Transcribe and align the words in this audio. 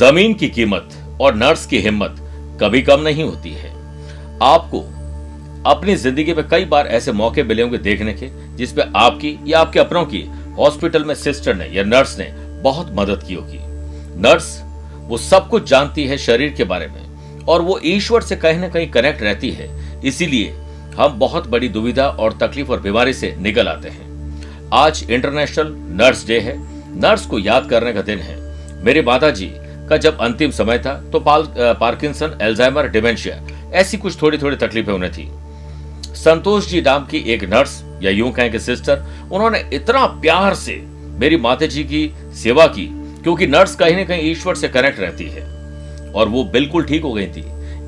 ज़मीन 0.00 0.34
की 0.34 0.48
कीमत 0.48 0.90
और 1.20 1.34
नर्स 1.34 1.64
की 1.66 1.78
हिम्मत 1.78 2.16
कभी 2.60 2.80
कम 2.82 3.00
नहीं 3.00 3.24
होती 3.24 3.50
है। 3.52 3.70
आपको 4.42 4.80
अपनी 5.70 5.96
ज़िंदगी 5.96 6.34
में 6.34 6.48
कई 6.48 6.64
बार 6.64 6.86
ऐसे 6.88 7.12
मौके 7.12 7.42
मिले 7.42 7.62
होंगे 7.62 7.78
देखने 7.78 8.12
के 8.12 8.28
जिसपे 8.56 8.82
आपकी 8.96 9.36
या 9.46 9.60
आपके 9.60 9.80
अपनों 9.80 10.04
की 10.04 10.22
हॉस्पिटल 10.58 11.04
में 11.04 11.14
सिस्टर 11.14 11.56
ने 11.56 11.66
या 11.66 11.84
नर्स 11.84 12.18
ने 12.18 12.30
बहुत 12.62 12.94
मदद 12.94 13.22
की 13.22 13.34
होगी। 13.34 13.58
नर्स, 14.22 14.48
वो 15.02 15.18
सब 15.18 15.48
कुछ 15.48 15.68
जानती 15.70 16.06
है 16.06 16.18
शरीर 16.18 16.52
के 16.52 16.64
बारे 16.64 16.86
में 16.86 17.44
और 17.44 17.62
वो 17.62 17.78
ईश्वर 17.86 18.22
से 18.22 18.36
कहीं 18.36 18.58
ना 18.58 18.68
कहीं 18.68 18.90
कनेक्ट 18.90 19.22
रहती 19.22 19.50
है। 19.50 19.70
इसीलिए 20.02 20.50
हम 20.98 21.18
बहुत 21.18 21.48
बड़ी 21.48 21.68
दुविधा 21.68 22.08
और 22.08 22.38
तकलीफ़ 22.38 22.72
और 22.72 22.80
बीमारी 22.80 23.12
से 23.12 23.34
निकल 23.38 23.68
आते 23.68 23.88
हैं। 23.88 24.68
आज 24.74 25.06
इंटरनेशनल 25.10 25.76
नर्स 25.96 26.26
डे 26.26 26.40
है। 26.40 26.58
नर्स 27.00 27.26
को 27.26 27.38
याद 27.38 27.68
करने 27.70 27.92
का 27.92 28.02
दिन 28.02 28.18
है। 28.20 28.38
मेरे 28.84 29.02
माता 29.02 29.30
जी 29.30 29.52
का 29.90 29.96
जब 29.96 30.18
अंतिम 30.20 30.50
समय 30.52 30.78
था 30.78 30.94
तो 31.12 31.20
पाल 31.20 31.46
पार्किंसन, 31.80 32.38
एल्जाइमर, 32.42 32.88
डिमेंशिया, 32.88 33.40
ऐसी 33.72 33.96
कुछ 33.96 34.20
थोड़ी 34.22 34.38
थोड़ी 34.38 34.56
तकलीफें 34.58 34.92
उन्हें 34.92 35.12
थी। 35.12 35.28
संतोष 36.16 36.68
जी 36.68 36.80
नाम 36.82 37.06
की 37.06 37.18
एक 37.26 37.44
नर्स, 37.44 37.82
या 38.02 38.10
यूँ 38.10 38.30
कहें 38.32 38.50
कि 38.52 38.58
सिस्टर, 38.60 39.04
उन्होंने 39.32 39.64
इतना 39.72 40.04
प्यार 40.20 40.54
से 40.56 40.80
मेरी 41.18 41.36
माता 41.38 41.66
जी 41.66 41.84
की 41.84 42.10
सेवा 42.34 42.66
की, 42.68 42.86
क्योंकि 43.22 43.46
नर्स 43.46 43.74
कहीं 43.76 43.96
ना 43.96 44.04
कहीं 44.04 44.30
ईश्वर 44.30 44.54
से 44.54 44.68
कनेक्ट 44.68 45.00
रहती 45.00 45.24
है, 45.26 45.42
और 46.12 46.28
वो 46.28 46.44
बिल्कुल 46.52 46.84
ठीक 46.84 47.02
हो 47.02 47.12
गई 47.12 47.26
थी। 47.26 47.44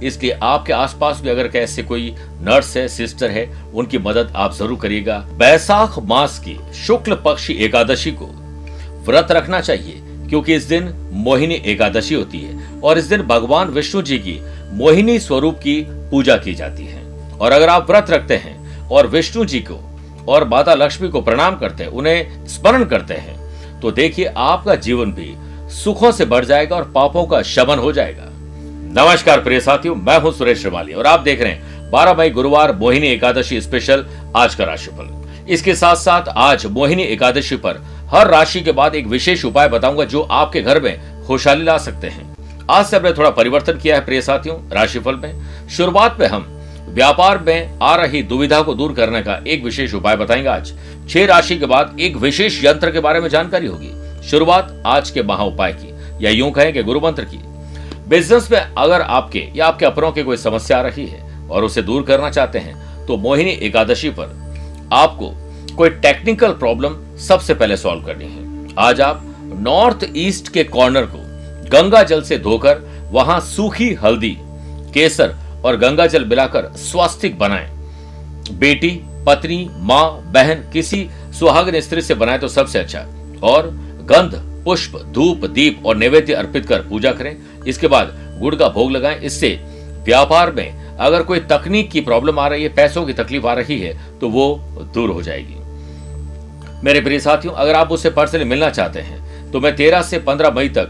इसलिए 0.06 0.38
आपके 0.42 0.72
आसपास 0.72 1.20
भी 1.20 1.28
अगर 1.30 1.48
कैसे 1.48 1.82
कोई 1.82 2.14
नर्स 2.40 2.76
है, 2.76 2.86
सिस्टर 2.88 3.30
है, 3.30 3.44
उनकी 3.74 3.98
मदद 3.98 4.32
आप 4.36 4.54
ज़रूर 4.54 4.78
करिएगा। 4.78 5.18
बैसाख 5.32 5.98
मास 6.04 6.38
की 6.38 6.56
शुक्ल 6.76 7.14
पक्षी 7.24 7.54
एकादशी 7.64 8.12
को 8.12 8.26
व्रत 9.06 9.32
रखना 9.32 9.60
चाहिए 9.60 10.00
क्योंकि 10.32 10.54
इस 10.54 10.64
दिन 10.64 10.84
मोहिनी 11.14 11.54
एकादशी 11.66 12.14
होती 12.14 12.38
है 12.38 12.80
और 12.80 12.98
इस 12.98 13.04
दिन 13.04 13.22
भगवान 13.22 13.68
विष्णु 13.68 14.00
जी 14.02 14.16
की 14.18 14.38
मोहिनी 14.74 15.18
स्वरूप 15.18 15.58
की 15.58 15.74
पूजा 16.10 16.36
की 16.36 16.54
जाती 16.54 16.84
है। 16.84 17.02
और 17.38 17.52
अगर 17.52 17.68
आप 17.68 17.90
व्रत 17.90 18.10
रखते 18.10 18.36
हैं 18.36 18.88
और 18.88 19.06
विष्णु 19.06 19.44
जी 19.44 19.60
को 19.60 19.78
और 20.28 20.48
माता 20.48 20.74
लक्ष्मी 20.74 21.08
को 21.08 21.20
प्रणाम 21.20 21.56
करते 21.56 21.84
हैं, 21.84 21.90
उन्हें 21.90 22.46
स्मरण 22.46 22.84
करते 22.84 23.14
हैं 23.14 23.80
तो 23.80 23.90
देखिए 23.92 24.32
आपका 24.38 24.74
जीवन 24.78 25.12
भी 25.12 25.34
सुखों 25.74 26.12
से 26.12 26.24
बढ़ 26.24 26.44
जाएगा 26.44 26.76
और 26.76 26.90
पापों 26.94 27.26
का 27.26 27.42
शमन 27.44 27.78
हो 27.78 27.92
जाएगा। 27.92 28.28
नमस्कार 28.96 29.40
प्रिय 29.40 29.60
साथियों, 29.60 29.94
मैं 29.94 30.20
हूँ 30.20 30.32
सुरेश 30.32 30.60
श्रीमाली 30.60 30.92
और 30.92 31.06
आप 31.06 31.20
देख 31.20 31.42
रहे 31.42 31.52
हैं 31.52 31.90
12 31.90 32.18
मई 32.18 32.30
गुरुवार 32.30 32.76
मोहिनी 32.76 33.08
एकादशी 33.08 33.60
स्पेशल 33.60 34.06
आज 34.36 34.54
का 34.54 34.64
राशिफल। 34.64 35.18
इसके 35.48 35.74
साथ 35.74 35.96
साथ 35.98 36.28
आज 36.30 36.66
मोहिनी 36.66 37.02
एकादशी 37.04 37.56
पर 37.56 37.84
हर 38.12 38.28
राशि 38.28 38.60
के 38.60 38.72
बाद 38.72 38.94
एक 38.94 39.06
विशेष 39.06 39.44
उपाय 39.44 39.68
बताऊँगा 39.68 40.04
जो 40.04 40.22
आपके 40.22 40.60
घर 40.62 40.80
में 40.80 41.24
खुशहाली 41.26 41.64
ला 41.64 41.76
सकते 41.78 42.06
हैं। 42.06 42.24
आज 42.70 42.86
से 42.86 42.96
हमने 42.96 43.12
थोड़ा 43.12 43.30
परिवर्तन 43.30 43.78
किया 43.78 43.96
है, 43.96 44.04
प्रिय 44.04 44.20
साथियों, 44.22 44.56
राशिफल 44.72 45.16
में। 45.16 45.68
शुरुआत 45.68 46.16
में 46.20 46.26
हम 46.26 46.46
व्यापार 46.88 47.38
में 47.38 47.78
आ 47.82 47.94
रही 47.96 48.22
दुविधा 48.22 48.60
को 48.62 48.74
दूर 48.74 48.92
करने 48.92 49.22
का 49.22 49.40
एक 49.46 49.64
विशेष 49.64 49.94
उपाय 49.94 50.16
बताएँगे 50.16 50.48
आज। 50.48 50.72
छह 51.08 51.24
राशि 51.26 51.56
के 51.56 51.66
बाद 51.66 51.96
एक 52.00 52.16
विशेष 52.16 52.62
यंत्र 52.64 52.90
के 52.90 53.00
बारे 53.00 53.20
में 53.20 53.28
जानकारी 53.28 53.66
होगी। 53.66 54.28
शुरुआत 54.28 54.82
आज 54.86 55.10
के 55.10 55.22
महा 55.22 55.44
उपाय 55.44 55.72
की, 55.72 56.24
या 56.24 56.30
यूँ 56.30 56.50
कहें 56.50 56.72
कि 56.72 56.82
गुरु 56.82 57.00
मंत्र 57.00 57.24
की। 57.24 57.40
बिज़नेस 58.08 58.50
में 58.52 58.58
अगर 58.58 59.00
आपके 59.00 59.48
या 59.56 59.66
आपके 59.66 59.86
अपनों 59.86 60.12
की 60.12 60.22
कोई 60.22 60.36
समस्या 60.36 60.78
आ 60.78 60.80
रही 60.80 61.06
है 61.06 61.48
और 61.48 61.64
उसे 61.64 61.82
दूर 61.82 62.02
करना 62.02 62.30
चाहते 62.30 62.58
हैं 62.58 63.06
तो 63.06 63.16
मोहिनी 63.16 63.50
एकादशी 63.50 64.10
पर 64.10 64.40
आपको 64.92 65.34
कोई 65.76 65.90
टेक्निकल 66.02 66.52
प्रॉब्लम 66.52 66.96
सबसे 67.18 67.54
पहले 67.54 67.76
सॉल्व 67.76 68.04
करनी 68.04 68.24
है। 68.24 68.74
आज 68.78 69.00
आप 69.00 69.22
नॉर्थ 69.58 70.04
ईस्ट 70.16 70.48
के 70.48 70.64
कॉर्नर 70.64 71.06
को 71.06 71.18
गंगा 71.70 72.02
जल 72.02 72.22
से 72.22 72.38
धोकर 72.38 72.80
वहाँ 73.12 73.38
सूखी 73.40 73.92
हल्दी, 73.94 74.36
केसर 74.94 75.34
और 75.64 75.76
गंगा 75.76 76.06
जल 76.06 76.24
मिलाकर 76.24 76.70
स्वास्तिक 76.78 77.38
बनाएँ। 77.38 77.68
बेटी, 78.52 78.90
पत्नी, 79.26 79.68
माँ, 79.72 80.32
बहन 80.32 80.64
किसी 80.72 81.08
सुहागन 81.38 81.80
स्त्री 81.80 82.02
से 82.02 82.14
बनाए 82.14 82.38
तो 82.38 82.48
सबसे 82.48 82.78
अच्छा। 82.78 83.00
और 83.42 83.70
गंध, 84.04 84.34
पुष्प, 84.64 84.98
धूप, 85.08 85.44
दीप 85.46 85.86
और 85.86 85.96
नैवेद्य 85.96 86.34
अर्पित 86.34 86.66
कर 86.66 86.82
पूजा 86.82 87.12
करें। 87.12 87.36
इसके 87.66 87.88
बाद 87.88 88.14
गुड़ 88.40 88.54
का 88.54 88.68
भोग 88.68 88.90
लगाएँ। 88.90 89.20
इससे 89.20 89.58
व्यापार 90.04 90.52
में 90.52 90.96
अगर 90.96 91.22
कोई 91.22 91.40
तकनीक 91.42 91.90
की 91.90 92.00
प्रॉब्लम 92.02 92.38
आ 92.38 92.46
रही 92.48 92.62
है, 92.62 92.68
पैसों 92.68 93.04
की 93.06 93.12
तकलीफ़ 93.14 93.46
आ 93.46 93.54
रही 93.54 93.80
है 93.80 94.18
तो 94.20 94.28
वो 94.28 94.54
दूर 94.94 95.10
हो 95.10 95.22
जाएगी। 95.22 95.56
मेरे 96.84 97.00
प्रिय 97.00 97.18
साथियों, 97.20 97.54
अगर 97.54 97.74
आप 97.74 97.92
उससे 97.92 98.10
पर्सनली 98.10 98.44
मिलना 98.44 98.68
चाहते 98.70 99.00
हैं 99.00 99.50
तो 99.50 99.60
मैं 99.60 99.74
तेरह 99.76 100.02
से 100.02 100.18
पंद्रह 100.20 100.50
मई 100.50 100.68
तक 100.68 100.88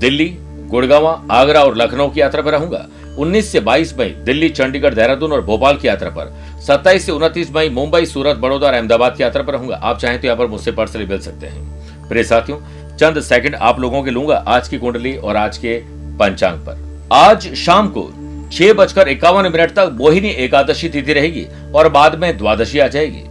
दिल्ली, 0.00 0.26
गुड़गावा, 0.70 1.10
आगरा 1.30 1.62
और 1.62 1.76
लखनऊ 1.76 2.08
की 2.10 2.20
यात्रा 2.20 2.42
पर 2.42 2.52
रहूँगा। 2.52 2.86
19 3.18 3.50
से 3.52 3.60
22 3.60 3.94
मई 3.98 4.08
दिल्ली, 4.24 4.48
चंडीगढ़, 4.50 4.94
देहरादून 4.94 5.32
और 5.32 5.42
भोपाल 5.42 5.76
की 5.76 5.88
यात्रा 5.88 6.10
पर। 6.10 6.32
27 6.66 7.06
से 7.06 7.12
29 7.12 7.50
मई 7.54 7.68
मुंबई, 7.70 8.06
सूरत, 8.06 8.36
बड़ौदा 8.36 8.66
और 8.66 8.74
अहमदाबाद 8.74 9.16
की 9.16 9.22
यात्रा 9.22 9.42
पर 9.42 9.52
रहूँगा। 9.52 9.76
आप 9.76 9.98
चाहें 9.98 10.20
तो 10.20 10.26
यहाँ 10.26 10.38
पर 10.38 10.46
मुझसे 10.46 10.72
पर्सनली 10.72 11.06
मिल 11.06 11.20
सकते 11.20 11.46
हैं। 11.46 12.08
प्रिय 12.08 12.24
साथियों, 12.24 12.58
चंद 12.96 13.20
सेकंड 13.22 13.54
आप 13.54 13.80
लोगों 13.80 14.02
के 14.02 14.10
लूँगा 14.10 14.44
आज 14.48 14.68
की 14.68 14.78
कुंडली 14.78 15.16
और 15.16 15.36
आज 15.36 15.58
के 15.58 15.78
पंचांग 16.18 16.58
पर। 16.58 17.08
आज 17.12 17.52
शाम 17.56 17.88
को 17.88 18.10
छह 18.52 18.72
बजकर 18.74 19.08
इक्यावन 19.08 19.52
मिनट 19.52 19.70
तक 19.70 19.90
मोहिनी 19.94 20.30
एकादशी 20.38 20.88
तिथि 20.88 21.12
रहेगी 21.12 21.46
और 21.74 21.88
बाद 21.90 22.18
में 22.20 22.36
द्वादशी 22.38 22.78
आ 22.78 22.86
जाएगी। 22.88 23.24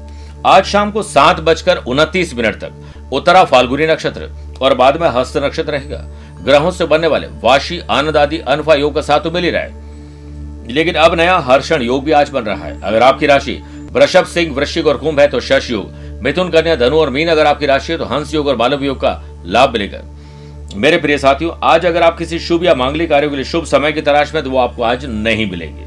आज 0.45 0.65
शाम 0.65 0.91
को 0.91 1.03
सात 1.03 1.39
बजकर 1.39 1.77
उनतीस 1.77 2.33
मिनट 2.33 2.55
तक 2.55 3.13
उत्तरा 3.13 3.43
फाल्गुनी 3.43 3.87
नक्षत्र 3.87 4.29
और 4.61 4.73
बाद 4.73 5.01
में 5.01 5.07
हस्त 5.09 5.37
नक्षत्र 5.37 5.71
रहेगा। 5.71 5.97
ग्रहों 6.43 6.71
से 6.71 6.85
बनने 6.85 7.07
वाले 7.07 7.27
वाशी 7.27 7.79
आनंद 7.79 8.17
आदि 8.17 8.37
अनफा 8.37 8.73
योग 8.73 8.95
का 8.95 9.01
साथ 9.01 9.19
तो 9.19 9.31
मिल 9.31 9.43
ही 9.43 9.49
रहा 9.49 9.61
है। 9.61 10.67
लेकिन 10.71 10.95
अब 10.95 11.13
नया 11.13 11.37
हर्षण 11.37 11.81
योग 11.81 12.03
भी 12.03 12.11
आज 12.11 12.29
बन 12.29 12.41
रहा 12.41 12.65
है। 12.65 12.81
अगर 12.81 13.03
आपकी 13.03 13.25
राशि 13.25 13.59
वृषभ, 13.91 14.25
सिंह, 14.25 14.55
वृश्चिक 14.55 14.87
और 14.87 14.97
कुंभ 14.97 15.19
है 15.19 15.27
तो 15.27 15.39
शश 15.39 15.71
योग, 15.71 15.91
मिथुन, 16.23 16.49
कन्या, 16.49 16.75
धनु 16.75 16.95
और 16.95 17.09
मीन 17.09 17.27
अगर 17.27 17.45
आपकी 17.45 17.65
राशि 17.65 17.91
है 17.91 17.97
तो 17.97 18.05
हंस 18.05 18.33
योग 18.33 18.47
और 18.47 18.55
बालव 18.55 18.83
योग 18.83 18.97
का 18.97 19.21
लाभ 19.45 19.73
मिलेगा। 19.73 20.03
मेरे 20.75 20.97
प्रिय 20.97 21.17
साथियों, 21.17 21.51
आज 21.63 21.85
अगर 21.85 22.03
आप 22.03 22.17
किसी 22.17 22.39
शुभ 22.39 22.63
या 22.63 22.75
मांगलिक 22.75 23.09
कार्यों 23.09 23.29
के 23.29 23.35
लिए 23.35 23.45
शुभ 23.45 23.65
समय 23.65 23.91
की 23.91 24.01
तलाश 24.01 24.33
में 24.33 24.43
तो 24.43 24.49
वो 24.49 24.57
आपको 24.57 24.83
आज 24.83 25.05
नहीं 25.05 25.49
मिलेंगे। 25.51 25.83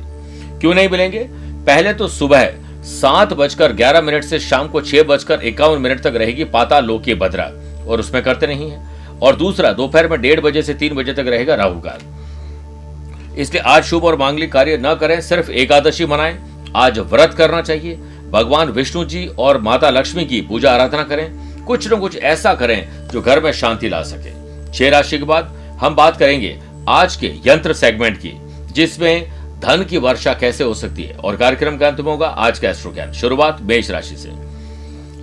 क्यों 0.61 0.75
नहीं 0.75 0.89
मिलेंगे? 0.89 1.27
पहले 1.67 1.93
तो 1.95 2.09
सुबह 2.09 2.53
सात 2.83 3.33
बजकर 3.33 3.73
ग्यारह 3.73 4.01
मिनट 4.01 4.25
से 4.25 4.39
शाम 4.39 4.69
को 4.69 4.81
छह 4.81 5.03
बजकर 5.03 5.43
इक्यावन 5.43 5.81
मिनट 5.81 6.01
तक 6.01 6.13
रहेगी 6.17 6.45
पाता 6.45 6.81
लोकी 6.81 7.15
भद्रा 7.15 7.45
और 7.87 8.01
उसमें 8.01 8.23
करते 8.23 8.47
नहीं 8.47 8.71
है। 8.71 8.91
और 9.23 9.37
दूसरा, 9.37 9.73
दोपहर 9.73 10.09
में 10.09 10.21
डेढ़ 10.21 10.41
बजे 10.41 10.63
से 10.63 10.75
तीन 10.75 10.95
बजे 10.95 11.13
तक 11.13 11.25
रहेगा 11.29 11.55
राहु 11.55 11.81
काल 11.81 13.39
इसलिए 13.39 13.63
आज 13.63 13.85
शुभ 13.85 14.05
और 14.05 14.17
मांगलिक 14.17 14.53
कार्य 14.53 14.77
न 14.77 14.95
करें, 14.95 15.21
सिर्फ़ 15.21 15.51
एकादशी 15.51 16.07
मनाएँ। 16.07 16.39
आज 16.77 16.99
व्रत 16.99 17.35
करना 17.35 17.61
चाहिए। 17.63 17.95
भगवान 18.31 18.69
विष्णु 18.69 19.05
जी 19.05 19.27
और 19.39 19.61
माता 19.61 19.91
लक्ष्मी 19.91 20.25
की 20.25 20.41
पूजा 20.41 20.73
आराधना 20.73 21.03
करें। 21.03 21.65
कुछ 21.65 21.93
न 21.93 21.97
कुछ 21.97 22.17
ऐसा 22.17 22.55
करें 22.55 23.09
जो 23.09 23.21
घर 23.23 23.41
में 23.41 23.53
शांति 23.53 23.89
ला 23.89 24.03
सके। 24.03 24.33
छह 24.73 24.89
राशि 24.89 25.19
के 25.19 25.25
बाद 25.25 25.55
हम 25.81 25.95
बात 25.95 26.17
करेंगे 26.17 26.59
आज 26.89 27.17
के 27.17 27.33
यंत्र 27.47 27.73
सेगमेंट 27.73 28.17
की, 28.17 28.33
जिसमें 28.73 29.42
धन 29.63 29.85
की 29.85 29.99
वर्षा 29.99 30.35
कैसे 30.35 30.65
हो 30.65 30.75
सकती 30.75 31.03
है? 31.03 31.17
और 31.17 31.37
कार्यक्रम 31.37 31.77
का 31.77 31.89
अंत 31.89 32.01
में 32.01 32.11
होगा 32.11 32.27
आज 32.27 32.59
का 32.59 32.71
एस्ट्रो 32.71 32.93
ज्ञान 32.93 33.13
शुरुआत 33.13 33.59
मेष 33.61 33.91
राशि 33.91 34.17
से। 34.17 34.29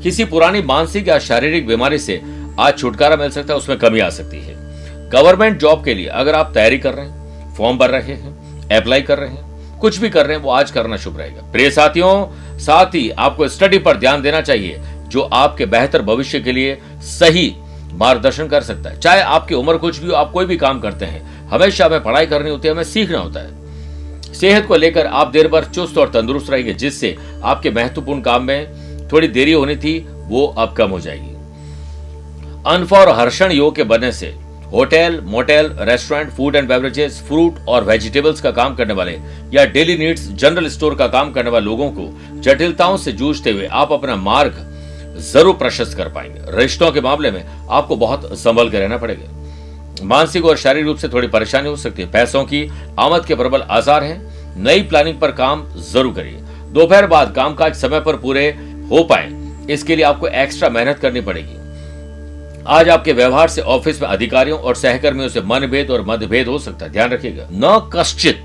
किसी 0.03 0.25
पुरानी 0.25 0.61
मानसिक 0.61 1.07
या 1.07 1.19
शारीरिक 1.19 1.67
बीमारी 1.67 1.97
से 1.97 2.21
आज 2.59 2.77
छुटकारा 2.77 3.15
मिल 3.15 3.29
सकता 3.29 3.53
है, 3.53 3.57
उसमें 3.57 3.77
कमी 3.77 3.99
आ 3.99 4.09
सकती 4.09 4.37
है। 4.37 4.55
गवर्नमेंट 5.09 5.59
जॉब 5.59 5.85
के 5.85 5.93
लिए 5.93 6.05
अगर 6.05 6.35
आप 6.35 6.51
तैयारी 6.53 6.77
कर 6.77 6.93
रहे 6.93 7.05
हैं, 7.05 7.55
फॉर्म 7.55 7.77
भर 7.77 7.89
रहे 7.89 8.13
हैं, 8.13 8.67
अप्लाई 8.77 9.01
कर 9.01 9.17
रहे 9.17 9.29
हैं, 9.29 9.77
कुछ 9.79 9.97
भी 9.97 10.09
कर 10.09 10.25
रहे 10.25 10.37
हैं, 10.37 10.43
वो 10.43 10.51
आज 10.51 10.71
करना 10.71 10.97
शुभ 10.97 11.17
रहेगा। 11.17 11.51
प्रिय 11.51 11.71
साथियों, 11.71 12.25
साथ 12.59 12.85
ही 12.85 13.09
आपको 13.09 13.47
स्टडी 13.47 13.77
पर 13.77 13.97
ध्यान 13.97 14.21
देना 14.21 14.41
चाहिए, 14.41 14.81
जो 15.07 15.21
आपके 15.21 15.65
बेहतर 15.65 16.01
भविष्य 16.01 16.39
के 16.39 16.51
लिए 16.51 16.81
सही 17.01 17.55
मार्गदर्शन 17.93 18.47
कर 18.47 18.61
सकता 18.61 18.89
है। 18.89 18.99
चाहे 18.99 19.21
आपकी 19.21 19.55
उम्र 19.55 19.77
कुछ 19.77 19.97
भी 19.97 20.07
हो, 20.07 20.13
आप 20.13 20.31
कोई 20.31 20.45
भी 20.45 20.57
काम 20.57 20.79
करते 20.79 21.05
हैं, 21.05 21.49
हमेशा 21.49 21.85
हमें 21.85 22.03
पढ़ाई 22.03 22.25
करनी 22.25 22.49
होती 22.49 22.67
है, 22.67 22.73
हमें 22.73 22.83
सीखना 22.83 23.17
होता 23.17 23.39
है। 23.39 23.58
सेहत 24.33 24.65
को 24.65 24.75
लेकर 24.75 25.05
आप 25.05 25.27
देर 25.27 25.47
भर 25.47 25.65
चुस्त 25.65 25.97
और 25.97 26.09
तंदुरुस्त 26.09 26.49
रहेंगे, 26.49 26.73
जिससे 26.73 27.15
आपके 27.43 27.71
महत्वपूर्ण 27.71 28.21
काम 28.21 28.43
में 28.43 29.09
थोड़ी 29.11 29.27
देरी 29.27 29.51
होनी 29.51 29.75
थी, 29.75 29.97
वो 30.21 30.45
अब 30.47 30.73
कम 30.73 30.89
हो 30.89 30.99
जाएगी। 30.99 31.35
अनफ 32.67 32.93
और 32.93 33.09
हर्षण 33.09 33.51
योग 33.51 33.75
के 33.75 33.83
बनने 33.83 34.11
से 34.11 34.27
hotel, 34.73 35.19
motel, 35.25 35.71
restaurant, 35.79 36.29
food 36.31 36.55
and 36.55 36.67
beverages, 36.69 37.21
fruit 37.27 37.55
और 37.67 37.83
वेजिटेबल्स 37.83 38.41
का 38.41 38.51
काम 38.51 38.75
करने 38.75 38.93
वाले 38.93 39.17
या 39.53 39.65
डेली 39.67 39.97
नीड्स 39.97 40.27
जनरल 40.31 40.67
स्टोर 40.69 40.95
का 40.95 41.07
काम 41.07 41.31
करने 41.31 41.49
वाले 41.49 41.65
लोगों 41.65 41.89
को 41.91 42.41
जटिलताओं 42.41 42.97
से 42.97 43.11
जूझते 43.11 43.51
हुए 43.51 43.67
आप 43.73 43.91
अपना 43.91 44.15
मार्ग 44.17 44.65
ज़रूर 45.23 45.55
प्रशस्त 45.55 45.97
कर 45.97 46.09
पाएँगे। 46.09 46.57
रिश्तों 46.57 46.91
के 46.91 47.01
मामले 47.01 47.31
में 47.31 47.43
आपको 47.69 47.95
बहुत 47.95 48.29
संभल 48.39 48.69
कर 48.69 48.79
रहना 48.79 48.97
पड़ेगा। 48.97 49.38
मानसिक 50.01 50.45
और 50.45 50.57
शारीरिक 50.57 50.87
रूप 50.87 50.97
से 50.97 51.07
थोड़ी 51.07 51.27
परेशानी 51.27 51.69
हो 51.69 51.75
सकती 51.75 52.01
है। 52.01 52.11
पैसों 52.11 52.43
की 52.43 52.67
आमद 52.99 53.25
के 53.25 53.35
प्रबल 53.35 53.61
आसार 53.61 54.03
हैं। 54.03 54.63
नई 54.63 54.81
प्लानिंग 54.81 55.19
पर 55.19 55.31
काम 55.31 55.67
ज़रूर 55.91 56.13
करिए। 56.13 56.39
दोपहर 56.73 57.07
बाद 57.07 57.33
कामकाज 57.35 57.75
समय 57.75 57.99
पर 57.99 58.15
पूरे 58.15 58.49
हो 58.91 59.03
पाए। 59.03 59.29
इसके 59.69 59.95
लिए 59.95 60.05
आपको 60.05 60.27
एक्स्ट्रा 60.27 60.69
मेहनत 60.69 60.99
करनी 60.99 61.21
पड़ेगी। 61.21 61.57
आज 62.67 62.89
आपके 62.89 63.13
व्यवहार 63.13 63.49
से 63.49 63.61
ऑफ़िस 63.61 64.01
में 64.01 64.07
अधिकारियों 64.09 64.59
और 64.59 64.75
सहकर्मियों 64.75 65.29
से 65.29 65.41
मनभेद 65.41 65.91
और 65.91 66.01
मतभेद 66.01 66.47
हो 66.47 66.57
सकता 66.59 66.85
है। 66.85 66.91
ध्यान 66.91 67.09
रखिएगा। 67.09 67.47
न 67.51 67.89
कश्चित 67.93 68.43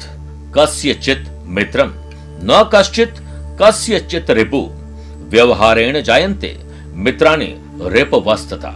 कस्य 0.58 0.94
चित 0.94 1.24
मित्रम। 1.46 1.92
न 2.42 2.70
कश्चित 2.74 3.14
कस्य 3.62 4.00
चित 4.00 4.30
रिपु। 4.30 4.68
व्यवहारेण 5.30 6.00
जायन्ते। 6.02 6.56
मित्राणी 6.96 7.54
रिप 7.82 8.14
वस्तता 8.26 8.68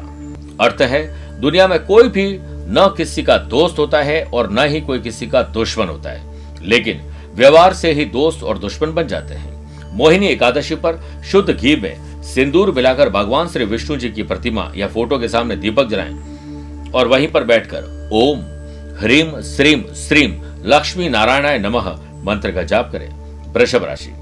अर्थ 0.61 0.81
है, 0.83 1.01
दुनिया 1.41 1.67
में 1.69 1.79
कोई 1.85 2.09
भी 2.09 2.27
न 2.71 2.95
किसी 2.97 3.23
का 3.23 3.39
दोस्त 3.39 3.79
होता 3.79 4.03
है 4.03 4.25
और 4.25 4.51
न 4.51 4.59
ही 4.59 4.81
कोई 4.81 4.99
किसी 4.99 5.27
का 5.27 5.43
दुश्मन 5.43 5.87
होता 5.87 6.11
है। 6.11 6.23
लेकिन 6.63 7.03
व्यवहार 7.35 7.73
से 7.73 7.93
ही 7.93 8.05
दोस्त 8.05 8.43
और 8.43 8.59
दुश्मन 8.59 8.93
बन 8.93 9.07
जाते 9.07 9.35
हैं। 9.35 9.59
मोहिनी 9.97 10.27
एकादशी 10.27 10.75
पर 10.75 11.23
शुद्ध 11.25 11.51
घी 11.51 11.77
में 11.77 12.23
सिंदूर 12.23 12.73
मिलाकर 12.73 13.09
भगवान 13.09 13.49
श्री 13.49 13.65
विष्णु 13.65 13.97
जी 13.97 14.11
की 14.11 14.23
प्रतिमा 14.23 14.73
या 14.77 14.87
फ़ोटो 14.87 15.19
के 15.19 15.29
सामने 15.29 15.57
दीपक 15.57 15.89
जलाएँ 15.89 16.15
और 16.93 17.09
वहीं 17.09 17.29
पर 17.29 17.45
बैठकर 17.45 18.11
ओम, 18.13 18.39
ह्रीम, 19.01 19.41
श्रीम 19.41 19.85
श्रीम, 19.95 20.35
लक्ष्मी 20.65 21.09
नारायणाय 21.09 21.59
नमः 21.59 21.99
मंत्र 22.25 22.51
का 22.51 22.63
जाप 22.63 22.93
करें। 22.93 23.09
वृषभ 23.53 23.85
राशि। 23.85 24.13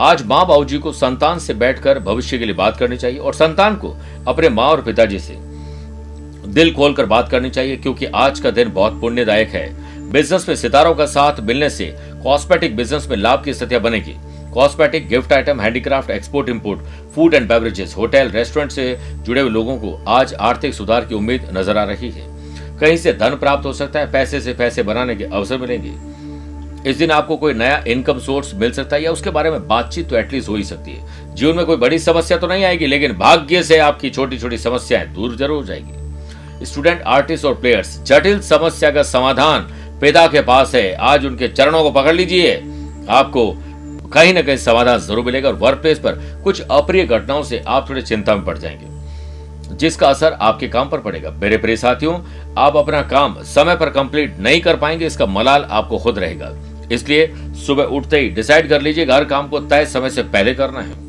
आज 0.00 0.26
माँ 0.26 0.46
बाबू 0.46 0.64
जी 0.64 0.78
को 0.78 0.92
संतान 0.92 1.38
से 1.38 1.54
बैठकर 1.54 1.98
भविष्य 1.98 2.38
के 2.38 2.44
लिए 2.44 2.54
बात 2.54 2.76
करनी 2.76 2.96
चाहिए 2.96 3.18
और 3.18 3.34
संतान 3.34 3.76
को 3.76 3.96
अपने 4.28 4.48
माँ 4.48 4.68
और 4.68 4.82
पिताजी 4.82 5.18
से 5.18 5.45
दिल 6.56 6.72
खोलकर 6.74 7.06
बात 7.06 7.28
करनी 7.28 7.48
चाहिए, 7.50 7.76
क्योंकि 7.76 8.06
आज 8.06 8.38
का 8.40 8.50
दिन 8.50 8.68
बहुत 8.72 9.00
पुण्यदायक 9.00 9.48
है। 9.48 10.10
बिज़नेस 10.12 10.48
में 10.48 10.54
सितारों 10.56 10.94
का 10.94 11.06
साथ 11.06 11.40
मिलने 11.40 11.68
से 11.70 11.86
कॉस्मेटिक 12.22 12.76
बिज़नेस 12.76 13.08
में 13.10 13.16
लाभ 13.16 13.42
की 13.44 13.54
स्थितियाँ 13.54 13.80
बनेगी। 13.82 14.14
Cosmetic 14.52 15.08
gift 15.08 15.32
item, 15.32 15.60
handicraft, 15.60 16.10
export, 16.10 16.48
import, 16.48 16.80
food 17.14 17.34
and 17.34 17.48
beverages, 17.48 17.94
hotel, 17.96 18.28
restaurant 18.28 18.70
से 18.72 18.96
जुड़े 19.16 19.40
हुए 19.40 19.50
लोगों 19.50 19.76
को 19.76 19.92
आज 20.08 20.34
आर्थिक 20.34 20.74
सुधार 20.74 21.04
की 21.04 21.14
उम्मीद 21.14 21.48
नज़र 21.56 21.78
आ 21.78 21.84
रही 21.84 22.10
है। 22.10 22.24
कहीं 22.78 22.96
से 22.96 23.12
धन 23.14 23.36
प्राप्त 23.36 23.66
हो 23.66 23.72
सकता 23.72 24.00
है, 24.00 24.10
पैसे 24.12 24.40
से 24.40 24.54
पैसे 24.54 24.82
बनाने 24.82 25.16
के 25.16 25.24
अवसर 25.24 25.58
मिलेंगे। 25.58 26.90
इस 26.90 26.96
दिन 26.96 27.10
आपको 27.10 27.36
कोई 27.36 27.54
नया 27.54 27.82
इनकम 27.88 28.18
सोर्स 28.20 28.54
मिल 28.54 28.72
सकता 28.72 28.96
है, 28.96 29.02
या 29.02 29.12
उसके 29.12 29.30
बारे 29.30 29.50
में 29.50 29.68
बातचीत 29.68 30.08
तो 30.08 30.16
एटलीस्ट 30.16 30.48
हो 30.48 30.56
ही 30.56 30.64
सकती 30.64 30.92
है। 30.92 31.34
जीवन 31.34 31.56
में 31.56 31.66
कोई 31.66 31.76
बड़ी 31.76 31.98
समस्या 31.98 32.38
तो 32.38 32.46
नहीं 32.46 32.64
आएगी, 32.64 32.86
लेकिन 32.86 33.12
भाग्य 33.18 33.62
से 33.62 33.78
आपकी 33.80 34.10
छोटी 34.10 34.38
छोटी 34.38 34.58
समस्याएँ 34.58 35.12
दूर 35.14 35.36
ज़रूर 35.36 35.56
हो 35.56 35.64
जाएगी। 35.64 36.05
स्टूडेंट, 36.66 37.02
आर्टिस्ट 37.02 37.44
और 37.44 37.54
प्लेयर्स, 37.56 37.98
जटिल 38.02 38.40
समस्या 38.42 38.90
का 38.90 39.02
समाधान 39.04 39.68
पिता 40.00 40.26
के 40.26 40.40
पास 40.42 40.74
है। 40.74 40.92
आज 40.94 41.26
उनके 41.26 41.48
चरणों 41.48 41.82
को 41.82 41.90
पकड़ 41.92 42.14
लीजिए। 42.14 42.54
आपको 43.10 43.50
कहीं 44.06 44.32
ना 44.34 44.42
कहीं 44.42 44.56
समाधान 44.56 44.98
ज़रूर 44.98 45.24
मिलेगा 45.24 45.48
और 45.48 45.54
वर्क 45.56 45.78
प्लेस 45.78 45.98
पर 45.98 46.20
कुछ 46.44 46.60
अप्रिय 46.62 47.04
घटनाओं 47.04 47.42
से 47.42 47.62
आप 47.68 47.88
थोड़े 47.90 48.02
चिंता 48.02 48.34
में 48.34 48.44
पड़ 48.44 48.56
जाएँगे, 48.58 49.74
जिसका 49.76 50.08
असर 50.08 50.32
आपके 50.32 50.68
काम 50.68 50.88
पर 50.88 51.00
पड़ेगा। 51.00 51.30
मेरे 51.32 51.56
प्रिय 51.56 51.76
साथियों, 51.76 52.18
आप 52.58 52.76
अपना 52.76 53.02
काम 53.04 53.42
समय 53.44 53.76
पर 53.76 53.90
कंप्लीट 53.90 54.38
नहीं 54.38 54.60
कर 54.60 54.76
पाएँगे, 54.76 55.06
इसका 55.06 55.26
मलाल 55.28 55.66
आपको 55.70 55.98
खुद 55.98 56.18
रहेगा। 56.18 56.52
इसलिए 56.92 57.26
सुबह 57.66 57.84
उठते 57.86 58.18
ही 58.18 58.28
डिसाइड 58.30 58.68
कर 58.68 58.82
लीजिए 58.82 59.04
हर 59.06 59.24
काम 59.24 59.48
को 59.48 59.60
तय 59.60 59.86
समय 59.86 60.10
से 60.10 60.22
पहले 60.24 60.54
करना 60.54 60.80
है। 60.80 61.04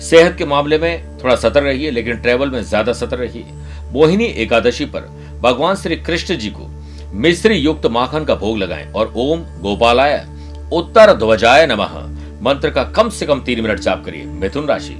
सेहत 0.00 0.36
के 0.38 0.44
मामले 0.44 0.78
में 0.78 1.18
थोड़ा 1.18 1.34
सतर्क 1.36 1.64
रहिए, 1.64 1.90
लेकिन 1.90 2.16
ट्रेवल 2.16 2.50
में 2.50 2.62
ज़्यादा 2.62 2.92
सतर्क 2.92 3.20
रहिए। 3.20 3.44
मोहिनी 3.92 4.24
एकादशी 4.24 4.84
पर 4.84 5.00
भगवान 5.42 5.76
श्री 5.76 5.96
कृष्ण 5.96 6.36
जी 6.36 6.50
को 6.50 6.70
मिश्री 7.14 7.54
युक्त 7.54 7.86
माखन 7.86 8.24
का 8.24 8.34
भोग 8.34 8.58
लगाएँ 8.58 8.90
और 8.92 9.12
ओम 9.16 9.40
गोपालाय, 9.60 10.24
उत्तर 10.72 11.12
ध्वजाय 11.12 11.66
नमः, 11.66 11.94
मंत्र 12.42 12.70
का 12.70 12.84
कम 12.86 13.08
से 13.08 13.26
कम 13.26 13.40
तीन 13.40 13.60
मिनट 13.60 13.80
जाप 13.80 14.04
करिए, 14.04 14.24
मिथुन 14.24 14.66
राशि। 14.66 14.96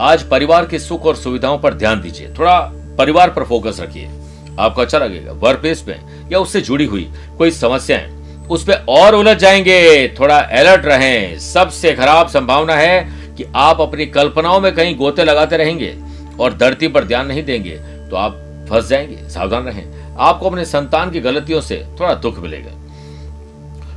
आज 0.00 0.22
परिवार 0.22 0.66
के 0.66 0.78
सुख 0.78 1.06
और 1.06 1.16
सुविधाओं 1.16 1.58
पर 1.58 1.74
ध्यान 1.74 2.00
दीजिए, 2.00 2.32
थोड़ा 2.38 2.58
परिवार 2.98 3.30
पर 3.30 3.44
फोकस 3.44 3.80
रखिए। 3.80 4.10
आपको 4.58 4.82
अच्छा 4.82 4.98
लगेगा 4.98 5.32
वर्क 5.32 5.60
प्लेस 5.60 5.84
में 5.88 6.30
या 6.32 6.38
उससे 6.38 6.60
जुड़ी 6.60 6.84
हुई 6.84 7.08
कोई 7.38 7.50
समस्याएँ, 7.50 8.10
उस 8.50 8.64
पर 8.64 8.84
और 8.88 9.14
उलझ 9.14 9.36
जाएँगे, 9.36 10.08
थोड़ा 10.20 10.38
अलर्ट 10.38 10.84
रहें। 10.84 11.38
सबसे 11.38 11.92
खराब 11.92 12.28
संभावना 12.28 12.74
है 12.74 13.00
कि 13.36 13.44
आप 13.56 13.80
अपनी 13.80 14.06
कल्पनाओं 14.06 14.60
में 14.60 14.72
कहीं 14.74 14.96
गोते 14.96 15.24
लगाते 15.24 15.56
रहेंगे 15.56 15.96
और 16.40 16.56
धरती 16.56 16.88
पर 16.88 17.04
ध्यान 17.04 17.26
नहीं 17.26 17.44
देंगे 17.44 17.76
तो 18.10 18.16
आप 18.16 18.44
फंस 18.70 18.88
जाएँगे, 18.88 19.28
सावधान 19.28 19.64
रहें। 19.64 20.16
आपको 20.16 20.50
अपने 20.50 20.64
संतान 20.64 21.10
की 21.10 21.20
गलतियों 21.20 21.60
से 21.60 21.84
थोड़ा 22.00 22.14
दुख 22.16 22.38
मिलेगा। 22.38 22.70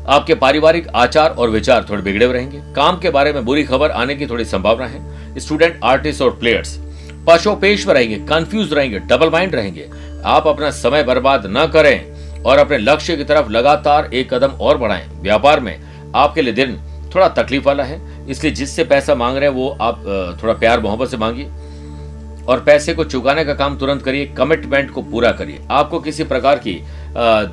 आपके 0.07 0.35
पारिवारिक 0.35 0.87
आचार 0.87 1.29
और 1.29 1.49
विचार 1.49 1.85
थोड़े 1.89 2.01
बिगड़े 2.03 2.25
हुए 2.25 2.33
रहेंगे। 2.33 2.61
काम 2.75 2.99
के 2.99 3.09
बारे 3.09 3.33
में 3.33 3.43
बुरी 3.45 3.63
खबर 3.63 3.91
आने 3.91 4.15
की 4.15 4.27
थोड़ी 4.27 4.45
संभावना 4.45 4.85
है। 4.85 5.39
स्टूडेंट, 5.39 5.79
आर्टिस्ट 5.83 6.21
और 6.21 6.31
प्लेयर्स, 6.31 6.77
पशोपेश 7.27 7.87
रहेंगे, 7.87 8.15
कंफ्यूज 8.27 8.73
रहेंगे, 8.73 8.99
डबल 8.99 9.29
माइंड 9.29 9.55
रहेंगे। 9.55 9.89
आप 10.25 10.47
अपना 10.47 10.69
समय 10.71 11.03
बर्बाद 11.03 11.43
न 11.47 11.65
करें 11.67 12.43
और 12.43 12.57
अपने 12.57 12.77
लक्ष्य 12.77 13.15
की 13.17 13.23
तरफ़ 13.23 13.49
लगातार 13.49 14.09
एक 14.13 14.33
कदम 14.33 14.51
और 14.51 14.77
बढ़ाएँ। 14.77 15.07
व्यापार 15.21 15.59
में 15.59 15.77
आपके 16.15 16.41
लिए 16.41 16.53
दिन 16.53 16.77
थोड़ा 17.15 17.27
तकलीफ़ 17.29 17.63
वाला 17.63 17.83
है, 17.83 17.99
इसलिए 18.27 18.53
जिससे 18.53 18.83
पैसा 18.83 19.15
मांग 19.15 19.37
रहे 19.37 19.49
हैं 19.49 19.55
वो 19.55 19.69
आप 19.81 20.39
थोड़ा 20.43 20.53
प्यार 20.53 20.79
मोहब्बत 20.79 21.09
से 21.09 21.17
मांगिए। 21.17 21.49
और 22.43 22.59
पैसे 22.59 22.93
को 22.93 23.03
चुकाने 23.03 23.43
का 23.45 23.53
काम 23.53 23.77
तुरंत 23.77 24.01
करिए 24.01 24.25
कमिटमेंट 24.37 24.89
को 24.91 25.01
पूरा 25.03 25.31
करिए। 25.31 25.59
आपको 25.71 25.99
किसी 25.99 26.23
प्रकार 26.23 26.59
की 26.59 26.73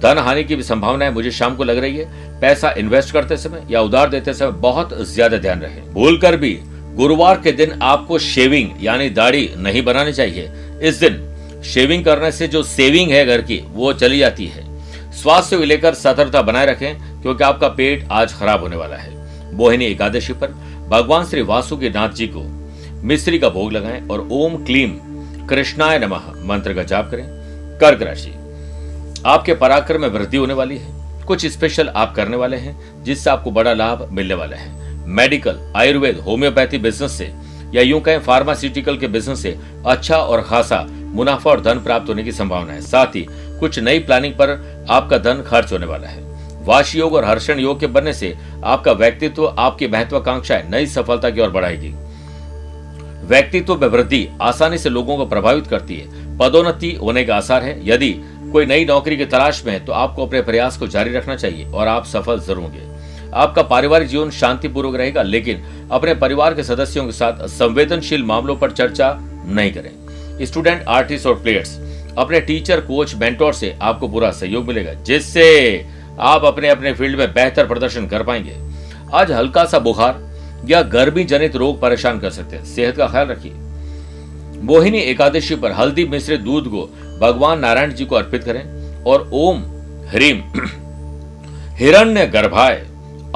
धन 0.00 0.18
हानि 0.18 0.45
की 0.45 0.57
भी 0.57 0.62
संभावना 0.62 1.04
है, 1.04 1.12
मुझे 1.12 1.30
शाम 1.30 1.57
को 1.57 1.64
लग 1.64 1.78
रही 1.78 1.97
है। 1.97 2.40
पैसा 2.40 2.75
इन्वेस्ट 2.78 3.12
करते 3.12 3.37
समय 3.37 3.66
या 3.71 3.80
उधार 3.80 4.09
देते 4.11 4.35
समय 4.35 4.50
बहुत 4.61 4.97
ज़्यादा 5.04 5.38
ध्यान 5.38 5.61
रहे 5.61 5.80
भूल 5.92 6.18
कर 6.21 6.37
भी 6.37 6.52
गुरुवार 6.95 7.40
के 7.40 7.52
दिन 7.52 7.78
आपको 7.83 8.18
शेविंग 8.21 8.71
यानी 8.83 9.11
दाढ़ी 9.11 9.49
नहीं 9.57 9.83
बनानी 9.85 10.12
चाहिए। 10.12 10.50
इस 10.83 11.00
दिन 11.00 11.62
शेविंग 11.64 12.04
करने 12.04 12.30
से 12.33 12.47
जो 12.49 12.62
सेविंग 12.62 13.11
है 13.11 13.25
घर 13.26 13.42
की, 13.42 13.62
वो 13.66 13.92
चली 13.95 14.18
जाती 14.18 14.47
है। 14.47 14.66
स्वास्थ्य 15.12 15.57
को 15.57 15.64
लेकर 15.64 15.95
सतर्कता 15.95 16.42
बनाए 16.42 16.66
रखें, 16.66 17.21
क्योंकि 17.23 17.45
आपका 17.45 17.68
पेट 17.68 18.09
आज 18.12 18.35
खराब 18.35 18.61
होने 18.61 18.76
वाला 18.76 18.97
है। 18.97 19.16
मोहिनी 19.52 19.85
एकादशी 19.85 20.33
पर 20.33 20.54
भगवान 20.90 21.25
श्री 21.25 21.42
वासुकी 21.42 21.88
नाथ 21.90 22.09
जी 22.11 22.26
को 22.26 22.40
मिश्री 23.00 23.38
का 23.38 23.49
भोग 23.49 23.73
लगाएँ 23.73 24.07
और 24.09 24.28
ओम 24.33 24.57
क्लीम 24.64 24.99
कृष्णाय 25.49 25.99
नमः 25.99 26.33
मंत्र 26.47 26.75
का 26.75 26.83
जाप 26.83 27.11
करें। 27.11 27.25
कर्क 27.81 28.02
राशि, 28.02 28.33
आपके 29.26 29.55
पराक्रम 29.55 30.00
में 30.00 30.09
वृद्धि 30.09 30.37
होने 30.37 30.55
वाली 30.55 30.76
है। 30.76 30.97
कुछ 31.26 31.47
स्पेशल 31.47 31.88
आप 31.88 32.14
करने 32.14 32.37
वाले 32.37 32.57
हैं, 32.57 33.05
जिससे 33.05 33.31
आपको 33.31 33.50
बड़ा 33.50 33.73
लाभ 33.73 34.09
मिलने 34.12 34.35
वाला 34.35 34.57
है। 34.57 35.07
मेडिकल 35.07 35.59
आयुर्वेद 35.76 36.19
होम्योपैथी 36.19 36.78
बिज़नेस 36.78 37.12
से 37.12 37.33
या 37.75 37.83
यूँ 37.83 38.00
कहें 38.00 38.19
फार्मास्यूटिकल 38.19 38.97
के 38.97 39.09
बिज़नेस 39.09 39.43
से 39.43 39.57
अच्छा 39.87 40.17
और 40.17 40.43
खासा 40.43 40.87
मुनाफा 40.88 41.50
और 41.50 41.61
धन 41.61 41.78
प्राप्त 41.78 42.09
होने 42.09 42.23
की 42.23 42.33
संभावना 42.33 42.73
है। 42.73 42.81
साथ 42.81 43.17
ही 43.17 43.26
कुछ 43.31 43.78
नई 43.78 43.99
प्लानिंग 43.99 44.35
पर 44.35 44.87
आपका 44.90 45.19
धन 45.19 45.43
खर्च 45.47 45.73
होने 45.73 45.87
वाला 45.87 46.09
है। 46.09 46.26
वाश 46.64 46.95
योग 46.97 47.14
और 47.14 47.25
हर्षण 47.25 47.59
योग 47.59 47.81
के 47.81 47.87
बनने 47.87 48.12
से 48.12 48.35
आपका 48.64 48.93
व्यक्तित्व, 48.93 49.47
आपकी 49.49 49.87
महत्वाकांक्षाएँ 49.87 50.69
नई 50.71 50.87
सफलता 50.87 51.31
की 51.31 51.40
ओर 51.40 51.50
बढ़ाएगी। 51.50 51.95
व्यक्तित्व 53.28 53.76
में 53.76 53.87
वृद्धि 53.88 54.26
आसानी 54.42 54.78
से 54.78 54.88
लोगों 54.88 55.16
को 55.16 55.26
प्रभावित 55.26 55.66
करती 55.66 55.97
है। 55.97 56.37
पदोन्नति 56.38 56.92
होने 56.94 57.25
का 57.25 57.37
आसार 57.37 57.62
है। 57.62 57.80
यदि 57.85 58.11
कोई 58.52 58.66
नई 58.66 58.85
नौकरी 58.85 59.16
की 59.16 59.25
तलाश 59.26 59.62
में 59.66 59.73
है 59.73 59.78
तो 59.85 59.92
आपको 59.94 60.26
अपने 60.26 60.40
प्रयास 60.42 60.76
को 60.76 60.87
जारी 60.87 61.12
रखना 61.12 61.37
चाहिए 61.37 61.64
और 61.66 61.88
आप 61.88 62.04
सफल 62.06 62.40
ज़रूर 62.40 62.58
होंगे। 62.58 62.87
आपका 63.35 63.62
पारिवारिक 63.64 64.08
जीवन 64.08 64.30
शांतिपूर्वक 64.30 64.94
रहेगा, 64.97 65.23
लेकिन 65.23 65.62
अपने 65.90 66.14
परिवार 66.14 66.54
के 66.54 66.62
सदस्यों 66.64 67.04
के 67.06 67.12
साथ 67.12 67.47
संवेदनशील 67.49 68.23
मामलों 68.25 68.56
पर 68.56 68.70
चर्चा 68.73 69.16
नहीं 69.20 69.73
करें। 69.73 70.44
स्टूडेंट, 70.44 70.85
आर्टिस्ट 70.88 71.26
और 71.26 71.35
प्लेयर्स, 71.35 71.78
अपने 72.18 72.40
टीचर, 72.40 72.80
कोच, 72.80 73.14
मेंटोर 73.14 73.52
से 73.54 73.76
आपको 73.82 74.08
पूरा 74.08 74.30
सहयोग 74.32 74.66
मिलेगा, 74.66 74.92
जिससे 74.94 75.87
आप 76.20 76.44
अपने 76.44 76.68
अपने 76.68 76.92
फ़ील्ड 76.92 77.18
में 77.18 77.32
बेहतर 77.35 77.66
प्रदर्शन 77.66 78.06
कर 78.06 78.23
पाएँगे। 78.23 78.56
आज 79.14 79.32
हल्का 79.32 79.64
सा 79.64 79.78
बुखार 79.80 80.26
या 80.64 80.82
गर्मी 80.82 81.24
जनित 81.24 81.56
रोग 81.56 81.80
परेशान 81.80 82.18
कर 82.18 82.30
सकते 82.30 82.56
हैं। 82.56 82.64
सेहत 82.64 82.96
का 82.96 83.06
ख्याल 83.06 83.26
रखिए। 83.26 83.52
मोहिनी 84.62 84.98
एकादशी 84.98 85.54
पर 85.54 85.72
हल्दी 85.72 86.04
मिश्रित 86.04 86.40
दूध 86.40 86.68
को 86.68 86.82
भगवान 87.20 87.58
नारायण 87.58 87.92
जी 87.92 88.04
को 88.04 88.16
अर्पित 88.16 88.44
करें 88.44 89.04
और 89.04 89.30
ओम 89.32 89.62
ह्रीम 90.08 90.42
हिरण्य 91.76 92.26
गर्भाय 92.26 92.74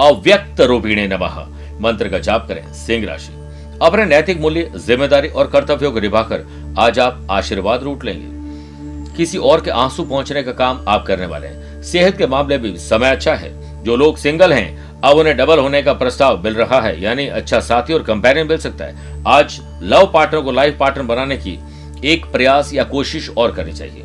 अव्यक्त 0.00 0.60
रूपिणे 0.60 1.06
नमः। 1.08 1.38
मंत्र 1.80 2.08
का 2.08 2.18
जाप 2.18 2.46
करें, 2.48 2.72
सिंह 2.72 3.06
राशि। 3.06 3.32
अपने 3.82 4.04
नैतिक 4.04 4.40
मूल्य, 4.40 4.70
ज़िम्मेदारी 4.76 5.28
और 5.28 5.46
कर्तव्यों 5.46 5.92
को 5.92 6.00
निभाकर 6.00 6.44
आज 6.78 6.98
आप 6.98 7.26
आशीर्वाद 7.30 7.82
रूट 7.82 8.04
लेंगे। 8.04 9.16
किसी 9.16 9.38
और 9.38 9.60
के 9.60 9.70
आँसू 9.70 10.04
पहुँचने 10.04 10.42
का 10.42 10.52
काम 10.52 10.84
आप 10.88 11.04
करने 11.06 11.26
वाले 11.26 11.46
हैं। 11.46 11.82
सेहत 11.82 12.16
के 12.16 12.26
मामले 12.26 12.58
में 12.58 12.76
समय 12.78 13.10
अच्छा 13.10 13.34
है। 13.34 13.50
जो 13.84 13.96
लोग 13.96 14.16
सिंगल 14.16 14.52
हैं 14.52 14.91
अब 15.04 15.16
उन्हें 15.16 15.37
डबल 15.37 15.59
होने 15.59 15.82
का 15.82 15.92
प्रस्ताव 15.92 16.42
मिल 16.44 16.54
रहा 16.54 16.80
है, 16.80 17.02
यानी 17.02 17.26
अच्छा 17.26 17.61
साथी 17.61 17.92
और 17.92 18.02
कंपेनियन 18.02 18.47
मिल 18.47 18.59
सकता 18.59 18.85
है। 18.85 19.23
आज 19.26 19.61
लव 19.82 20.11
पार्टनर 20.14 20.40
को 20.40 20.52
लाइफ 20.52 20.76
पार्टनर 20.78 21.04
बनाने 21.04 21.37
की 21.37 21.59
एक 22.04 22.26
प्रयास 22.26 22.75
या 22.75 22.85
कोशिश 22.85 23.28
और 23.30 23.52
करनी 23.52 23.73
चाहिए। 23.73 24.02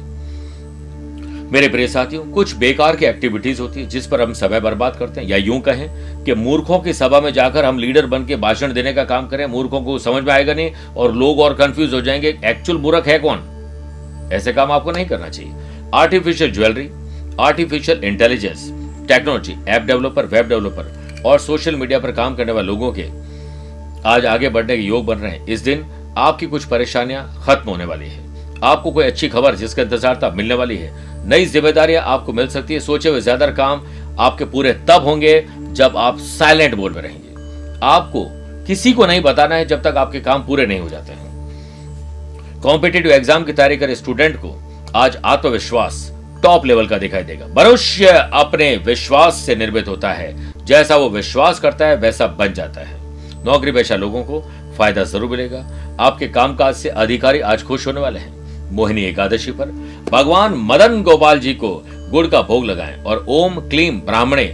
मेरे 1.52 1.68
प्रिय 1.68 1.88
साथियों, 1.88 2.24
कुछ 2.26 2.56
बेकार 2.56 2.96
की 2.96 3.06
एक्टिविटीज़ 3.06 3.62
होती 3.62 3.82
है 3.82 3.88
जिस 3.88 4.08
पर 4.08 4.22
हम 4.22 4.34
समय 4.34 4.60
बर्बाद 4.60 4.96
करते 4.96 5.22
हैं, 5.22 5.28
या 5.28 5.38
यूँ 5.38 5.60
कहें 5.60 6.24
कि 6.24 6.34
मूर्खों 6.34 6.80
की 6.80 6.94
सभा 6.94 7.22
में 7.22 7.32
जाकर 7.34 7.66
हम 7.66 7.80
लीडर 7.80 8.06
बन 8.06 8.26
के 8.26 8.36
भाषण 8.36 8.74
देने 8.74 8.94
का 8.94 9.04
काम 9.04 9.28
करें, 9.28 9.46
मूर्खों 9.46 9.82
को 9.82 10.00
समझ 10.00 10.24
में 10.24 10.34
आएगा 10.34 10.54
नहीं 10.54 10.72
और 10.98 11.14
लोग 11.16 11.40
और 11.40 11.54
कंफ्यूज 11.54 11.94
हो 11.94 12.02
जाएँगे 12.02 12.38
एक्चुअल 12.46 12.78
मूर्ख 12.78 13.08
है 13.08 13.20
कौन? 13.20 13.44
ऐसे 14.34 14.54
काम 14.54 14.72
आपको 14.72 14.92
नहीं 14.92 15.06
करना 15.06 15.30
चाहिए। 15.30 15.52
Artificial 15.96 16.52
jewellery 16.52 16.90
artificial 17.40 18.04
intelligence 18.04 18.72
technology, 19.08 19.56
app 19.68 19.82
developer, 19.82 20.26
web 20.26 20.48
developer 20.48 21.24
और 21.26 21.40
सोशल 21.40 21.76
मीडिया 21.76 22.00
पर 22.00 22.12
काम 22.12 22.36
करने 22.36 22.52
वाले 22.52 22.68
लोगों 22.68 22.92
के 22.92 23.06
आज 24.06 24.26
आगे 24.26 24.50
बढ़ने 24.50 24.78
के 24.78 24.84
योग 24.84 25.06
बन 25.06 25.18
रहे 25.18 25.32
हैं। 25.32 25.46
इस 25.46 25.62
दिन 25.62 25.86
आपकी 26.18 26.48
कुछ 26.48 26.66
परेशानियाँ 26.66 27.26
खत्म 27.46 27.70
होने 27.70 27.86
वाली 27.86 28.08
है। 28.08 28.26
आपको 28.64 28.92
कोई 28.92 29.06
अच्छी 29.06 29.30
खबर 29.30 29.56
जिसका 29.56 29.82
इंतज़ार 29.82 30.20
था, 30.24 30.30
मिलने 30.30 30.54
वाली 30.54 30.78
है। 30.78 31.28
नई 31.28 31.46
जिम्मेदारियाँ 31.46 32.04
आपको 32.06 32.34
मिल 32.34 32.48
सकती 32.48 32.74
है। 32.74 32.80
सोचे 32.80 33.10
हुए 33.10 33.22
ज़्यादा 33.22 33.48
काम 33.54 33.86
आपके 34.20 34.46
पूरे 34.46 34.74
तब 34.90 35.04
होंगे 35.04 35.46
जब 35.72 35.98
आप 35.98 36.18
साइलेंट 36.20 36.74
मोड 36.76 36.96
में 36.96 37.02
रहेंगे। 37.02 37.80
आपको 37.86 38.26
किसी 38.68 38.94
को 38.94 39.06
नहीं 39.06 39.22
बताना 39.22 39.56
है 39.56 39.66
जब 39.66 39.82
तक 39.82 39.98
आपके 39.98 40.20
काम 40.20 40.46
पूरे 40.46 40.66
नहीं 40.66 40.80
हो 40.80 40.90
जाते 40.90 41.14
हैं। 41.14 42.62
कॉम्पिटेटिव 42.62 43.12
एग्ज़ाम 43.12 43.44
की 43.44 43.54
तैयारी 43.54 43.78
करे 43.78 43.96
स्टूडेंट 43.96 44.36
को 44.36 44.56
आज 44.96 45.18
आत्मविश्वास 45.26 46.00
टॉप 46.44 46.66
लेवल 46.66 46.88
का 46.88 46.98
दिखाई 46.98 47.24
देगा। 47.24 47.48
मनुष्य 47.58 48.08
अपने 48.34 48.76
विश्वास 48.78 49.36
से 49.36 49.56
निर्मित 49.56 49.88
होता 49.88 50.12
है। 50.12 50.36
जैसा 50.66 50.96
वो 50.96 51.10
विश्वास 51.10 51.60
करता 51.60 51.86
है, 51.86 51.96
वैसा 51.96 52.28
बन 52.28 52.54
जाता 52.54 52.82
है। 52.82 52.96
नौकरी 53.46 53.72
पेशा 53.72 53.96
लोगों 53.96 54.24
को 54.24 54.40
फ़ायदा 54.78 55.04
ज़रूर 55.04 55.30
मिलेगा। 55.30 55.66
आपके 56.00 56.28
कामकाज 56.28 56.76
से 56.76 56.90
अधिकारी 56.90 57.40
आज 57.40 57.64
खुश 57.64 57.88
होने 57.88 58.00
वाले 58.00 58.20
हैं। 58.20 58.72
मोहिनी 58.72 59.04
एकादशी 59.04 59.52
पर 59.52 59.66
भगवान 60.12 60.54
मदन 60.58 61.02
गोपाल 61.04 61.40
जी 61.40 61.54
को 61.54 61.70
गुड़ 62.12 62.28
का 62.28 62.42
भोग 62.42 62.66
लगाएँ 62.66 63.04
और 63.04 63.26
ओम 63.30 63.60
क्लीम 63.60 64.00
ब्राह्मणे 64.00 64.46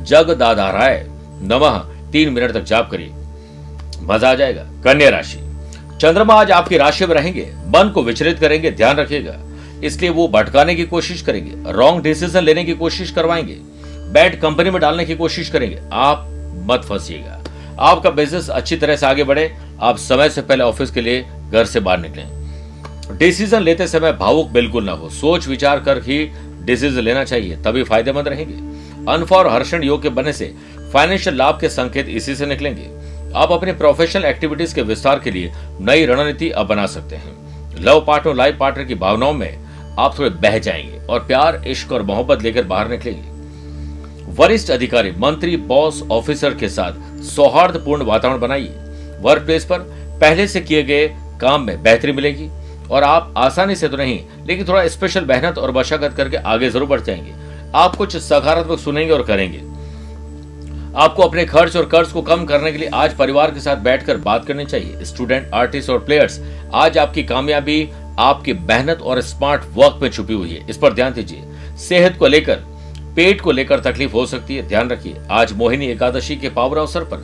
जग 0.00 0.30
दाधाराय 0.30 1.04
नमः 1.42 1.78
तीन 2.12 2.32
मिनट 2.32 2.52
तक 2.52 2.64
जाप 2.64 2.90
करिए। 2.90 3.12
मज़ा 4.02 4.30
आ 4.30 4.34
जाएगा। 4.34 4.62
कन्या 4.84 5.08
राशि। 5.08 5.38
चंद्रमा 6.00 6.34
आज 6.34 6.50
आपकी 6.50 6.76
राशि 6.76 7.06
में 7.06 7.14
रहेंगे। 7.14 7.50
मन 7.68 7.90
को 7.94 8.02
विचलित 8.02 8.38
करेंगे, 8.38 8.70
ध्यान 8.70 8.96
रखिएगा। 8.96 9.32
इसलिए 9.84 10.10
वो 10.10 10.28
भटकाने 10.28 10.74
की 10.74 10.84
कोशिश 10.84 11.22
करेंगे 11.22 11.72
रॉन्ग 11.72 12.02
डिसीज़न 12.02 12.42
लेने 12.42 12.64
की 12.64 12.72
कोशिश 12.72 13.10
करवाएँगे 13.10 13.56
बैड 14.12 14.40
कंपनी 14.40 14.70
में 14.70 14.80
डालने 14.80 15.04
की 15.04 15.14
कोशिश 15.14 15.48
करेंगे। 15.48 15.80
आप 15.92 16.26
मत 16.66 16.84
फंसिएगा। 16.84 17.42
आपका 17.80 18.10
बिज़नेस 18.10 18.48
अच्छी 18.50 18.76
तरह 18.76 18.96
से 18.96 19.06
आगे 19.06 19.24
बढ़े, 19.24 19.52
आप 19.80 19.96
समय 19.96 20.30
से 20.30 20.42
पहले 20.42 20.64
ऑफ़िस 20.64 20.90
के 20.90 21.00
लिए 21.00 21.26
घर 21.52 21.64
से 21.64 21.80
बाहर 21.80 21.98
निकलें। 21.98 23.18
डिसीज़न 23.18 23.62
लेते 23.62 23.86
समय 23.86 24.12
भावुक 24.12 24.48
बिल्कुल 24.48 24.84
ना 24.84 24.92
हो। 24.92 25.08
सोच 25.10 25.48
विचार 25.48 25.80
कर 25.80 25.98
ही 25.98 26.30
डिसीज़न 26.62 27.00
लेना 27.00 27.24
चाहिए, 27.24 27.56
तभी 27.56 27.82
फ़ायदेमंद 27.82 28.28
रहेंगे। 28.28 28.54
अनफा 29.12 29.36
और 29.36 29.46
हर्षण 29.46 29.82
योग 29.84 30.02
के 30.02 30.08
बनने 30.08 30.32
से 30.32 30.54
फाइनेंशियल 30.92 31.36
लाभ 31.36 31.60
के 31.60 31.68
संकेत 31.68 32.08
इसी 32.08 32.34
से 32.34 32.46
निकलेंगे। 32.46 32.88
आप 33.34 33.52
अपने 33.52 33.72
प्रोफेशनल 33.72 34.24
एक्टिविटीज़ 34.24 34.74
के 34.74 34.82
विस्तार 34.82 35.18
के 35.18 35.30
लिए 35.30 35.52
नई 35.80 36.06
रणनीति 36.06 36.50
अब 36.50 36.66
बना 36.66 36.86
सकते 36.86 37.16
हैं। 37.16 37.84
लव 37.84 38.04
पार्टनर 38.06 38.34
लाइफ 38.34 38.56
पार्टनर 38.60 38.84
की 38.84 38.94
भावनाओं 38.94 39.32
में 39.32 39.65
आप 39.98 40.18
थोड़े 40.18 40.30
बह 40.30 40.58
जाएँगे 40.58 41.06
और 41.06 41.20
प्यार, 41.20 41.62
इश्क 41.66 41.92
और 41.92 42.02
मोहब्बत 42.02 42.42
लेकर 42.42 42.64
बाहर 42.64 42.88
निकलेंगे। 42.88 43.34
वरिष्ठ 44.34 44.70
अधिकारी, 44.70 45.10
मंत्री, 45.18 45.56
बॉस, 45.56 46.02
ऑफिसर 46.12 46.54
के 46.54 46.68
साथ 46.68 47.22
सौहार्दपूर्ण 47.24 48.04
वातावरण 48.04 48.40
बनाइए। 48.40 48.74
वर्क 49.20 49.42
प्लेस 49.42 49.64
पर 49.64 49.78
पहले 50.20 50.46
से 50.48 50.60
किए 50.60 50.82
गए 50.82 51.06
काम 51.40 51.62
में 51.62 51.82
बेहतरी 51.82 52.12
मिलेगी 52.12 52.48
और 52.90 53.02
आप 53.02 53.32
आसानी 53.36 53.76
से 53.76 53.88
तो 53.88 53.96
नहीं, 53.96 54.20
लेकिन 54.46 54.68
थोड़ा 54.68 54.86
स्पेशल 54.88 55.24
मेहनत 55.24 55.58
और 55.58 55.76
मशक्कत 55.76 56.14
करके 56.16 56.36
आगे 56.36 56.70
ज़रूर 56.70 56.88
बढ़ 56.88 57.00
जाएँगे। 57.00 57.32
आप 57.74 57.96
कुछ 57.96 58.16
सकारात्मक 58.16 58.78
सुनेंगे 58.78 59.12
और 59.12 59.22
करेंगे। 59.22 59.58
आपको 60.96 61.22
अपने 61.22 61.44
खर्च 61.44 61.76
और 61.76 61.86
कर्ज 61.86 62.12
को 62.12 62.22
कम 62.22 62.44
करने 62.44 62.72
के 62.72 62.78
लिए 62.78 62.88
आज 62.94 63.16
परिवार 63.16 63.50
के 63.50 63.60
साथ 63.60 63.76
बैठकर 63.76 64.16
बात 64.16 64.44
करनी 64.44 64.64
चाहिए। 64.64 65.04
स्टूडेंट 65.04 65.50
आर्टिस्ट 65.54 65.90
और 65.90 65.98
प्लेयर्स 65.98 66.40
आज 66.74 66.98
आपकी 66.98 67.22
कामयाबी 67.22 67.82
आपकी 68.18 68.52
मेहनत 68.52 69.02
और 69.02 69.20
स्मार्ट 69.20 69.62
वर्क 69.74 69.98
में 70.02 70.10
छुपी 70.10 70.34
हुई 70.34 70.50
है। 70.50 70.66
इस 70.70 70.76
पर 70.76 70.92
ध्यान 70.92 71.12
दीजिए। 71.12 71.76
सेहत 71.78 72.16
को 72.18 72.26
लेकर, 72.26 72.56
पेट 73.16 73.40
को 73.40 73.52
लेकर 73.52 73.80
तकलीफ़ 73.80 74.12
हो 74.12 74.24
सकती 74.26 74.56
है। 74.56 74.66
ध्यान 74.68 74.90
रखिए, 74.90 75.16
आज 75.30 75.52
मोहिनी 75.52 75.86
एकादशी 75.86 76.36
के 76.36 76.48
पावर 76.48 76.78
अवसर 76.78 77.04
पर 77.04 77.16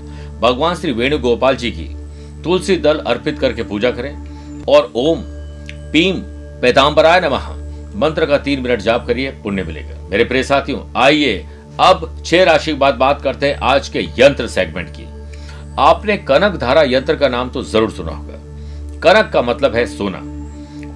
भगवान 0.42 0.74
श्री 0.74 0.92
वेणुगोपाल 0.92 1.56
जी 1.56 1.70
की 1.70 1.88
तुलसी 2.42 2.76
दल 2.76 2.98
अर्पित 2.98 3.38
करके 3.38 3.62
पूजा 3.62 3.90
करें 3.90 4.64
और 4.64 4.90
ओम 4.96 5.22
पीम 5.92 6.20
पैताम्बराय 6.62 7.20
नमः। 7.20 7.48
मंत्र 7.96 8.26
का 8.26 8.38
तीन 8.38 8.60
मिनट 8.60 8.80
जाप 8.80 9.06
करिए, 9.06 9.30
पुण्य 9.32 9.62
मिलेगा। 9.62 9.96
मेरे 10.02 10.24
प्रिय 10.24 10.42
साथियों, 10.42 10.80
आइए 10.96 11.46
अब 11.80 12.22
छह 12.26 12.42
राशि 12.44 12.70
के 12.70 12.78
बाद 12.78 12.94
बात 12.94 13.22
करते 13.22 13.46
हैं 13.46 13.58
आज 13.64 13.88
के 13.88 14.00
यंत्र 14.18 14.46
सेगमेंट 14.48 14.88
की। 14.90 15.06
आपने 15.80 16.16
कनक 16.18 16.56
धारा 16.56 16.82
यंत्र 16.82 17.16
का 17.16 17.28
नाम 17.28 17.50
तो 17.50 17.62
ज़रूर 17.62 17.90
सुना 17.90 18.12
होगा। 18.12 18.38
कनक 19.02 19.30
का 19.32 19.42
मतलब 19.42 19.74
है 19.74 19.86
सोना। 19.86 20.20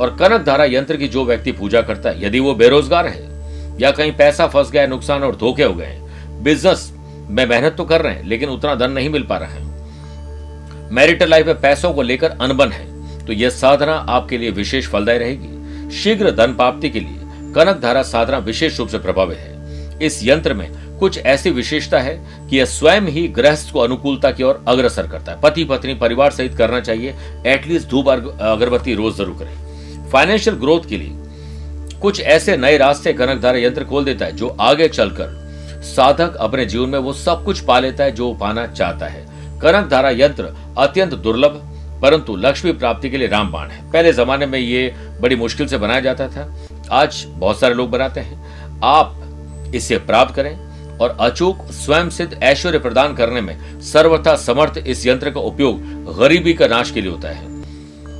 और 0.00 0.16
कनक 0.16 0.44
धारा 0.44 0.64
यंत्र 0.66 0.96
की 0.96 1.08
जो 1.08 1.24
व्यक्ति 1.24 1.52
पूजा 1.52 1.82
करता 1.82 2.10
है, 2.10 2.24
यदि 2.24 2.40
वो 2.40 2.54
बेरोजगार 2.54 3.06
है, 3.06 3.24
या 3.80 3.90
कहीं 3.90 4.12
पैसा 4.16 4.46
फंस 4.46 4.70
गया, 4.70 4.86
नुकसान 4.86 5.22
और 5.22 5.36
धोखे 5.36 5.62
हो 5.62 5.74
गए 5.74 5.98
बिज़नेस 6.42 6.90
में 7.28 7.44
मेहनत 7.46 7.74
तो 7.76 7.84
कर 7.84 8.02
रहे 8.02 8.14
हैं, 8.14 8.24
लेकिन 8.24 8.48
उतना 8.48 8.74
धन 8.74 8.90
नहीं 8.90 9.08
मिल 9.10 9.22
पा 9.22 9.36
रहा 9.36 9.50
है। 9.50 9.64
मैरिटल 10.90 11.30
लाइफ 11.30 11.46
में 11.46 11.60
पैसों 11.60 11.92
को 11.92 12.02
लेकर 12.02 12.30
अनबन 12.32 12.72
है 12.72 13.24
तो 13.26 13.32
यह 13.32 13.50
साधना 13.50 13.92
आपके 13.92 14.38
लिए 14.38 14.50
विशेष 14.52 14.88
फलदायी 14.88 15.18
रहेगी। 15.18 15.90
शीघ्र 15.92 16.30
धन 16.32 16.54
प्राप्ति 16.54 16.90
के 16.90 17.00
लिए 17.00 17.52
कनक 17.54 17.80
धारा 17.82 18.02
साधना 18.04 18.38
विशेष 18.40 18.78
रूप 18.78 18.88
से 18.88 18.98
प्रभावित 18.98 19.38
है। 19.38 19.98
इस 19.98 20.20
यंत्र 20.24 20.54
में 20.54 20.70
कुछ 20.98 21.18
ऐसी 21.18 21.50
विशेषता 21.50 21.98
है 22.00 22.14
कि 22.48 22.58
यह 22.58 22.64
स्वयं 22.64 23.08
ही 23.08 23.26
गृहस्थ 23.30 23.72
को 23.72 23.80
अनुकूलता 23.80 24.30
की 24.30 24.42
ओर 24.42 24.64
अग्रसर 24.68 25.06
करता 25.06 25.32
है। 25.32 25.40
पति 25.40 25.64
पत्नी 25.64 25.94
परिवार 25.96 26.30
सहित 26.30 26.54
करना 26.54 26.80
चाहिए। 26.80 27.14
एटलीस्ट 27.46 27.88
धूप, 27.88 28.08
अगरबत्ती 28.08 28.94
रोज 28.94 29.16
ज़रूर 29.16 29.36
करें। 29.38 29.65
फाइनेंशियल 30.16 30.56
ग्रोथ 30.56 30.88
के 30.88 30.96
लिए 30.96 31.98
कुछ 32.00 32.20
ऐसे 32.20 32.56
नए 32.56 32.76
रास्ते 32.76 33.12
कनक 33.12 33.40
धारा 33.40 33.58
यंत्र 33.58 33.84
खोल 33.84 34.04
देता 34.04 34.24
है, 34.24 34.32
जो 34.32 34.48
आगे 34.60 34.88
चलकर 34.88 35.80
साधक 35.86 36.36
अपने 36.36 36.64
जीवन 36.66 36.88
में 36.88 36.98
वो 36.98 37.12
सब 37.12 37.44
कुछ 37.44 37.60
पा 37.60 37.78
लेता 37.78 38.04
है, 38.04 38.12
जो 38.12 38.32
पाना 38.34 38.66
चाहता 38.66 39.06
है। 39.06 39.24
कनक 39.60 39.88
धारा 39.88 40.10
यंत्र 40.10 40.54
अत्यंत 40.78 41.14
दुर्लभ, 41.14 41.60
परंतु 42.02 42.36
लक्ष्मी 42.36 42.72
प्राप्ति 42.72 43.10
के 43.10 43.16
लिए 43.16 43.28
रामबाण 43.28 43.70
है। 43.70 43.90
पहले 43.92 44.12
जमाने 44.12 44.46
में 44.46 44.58
ये 44.58 44.94
बड़ी 45.20 45.36
मुश्किल 45.36 45.66
से 45.66 45.78
बनाया 45.78 46.00
जाता 46.00 46.28
था। 46.28 46.52
आज 46.92 47.24
बहुत 47.28 47.60
सारे 47.60 47.74
लोग 47.74 47.90
बनाते 47.90 48.20
हैं। 48.20 48.80
आप 48.84 49.72
इसे 49.74 49.98
प्राप्त 49.98 50.34
करें 50.34 50.54
और 50.98 51.16
अचूक 51.20 51.58
स्वयं 51.72 52.10
सिद्ध 52.10 52.38
ऐश्वर्य 52.42 52.78
प्रदान 52.78 53.14
करने 53.14 53.40
में 53.40 53.80
सर्वथा 53.82 54.36
समर्थ 54.36 54.78
इस 54.86 55.06
यंत्र 55.06 55.30
का 55.30 55.40
उपयोग 55.40 55.82
गरीबी 56.18 56.54
का 56.54 56.66
नाश 56.66 56.90
के 56.90 57.00
लिए 57.00 57.10
होता 57.10 57.28
है। 57.28 57.55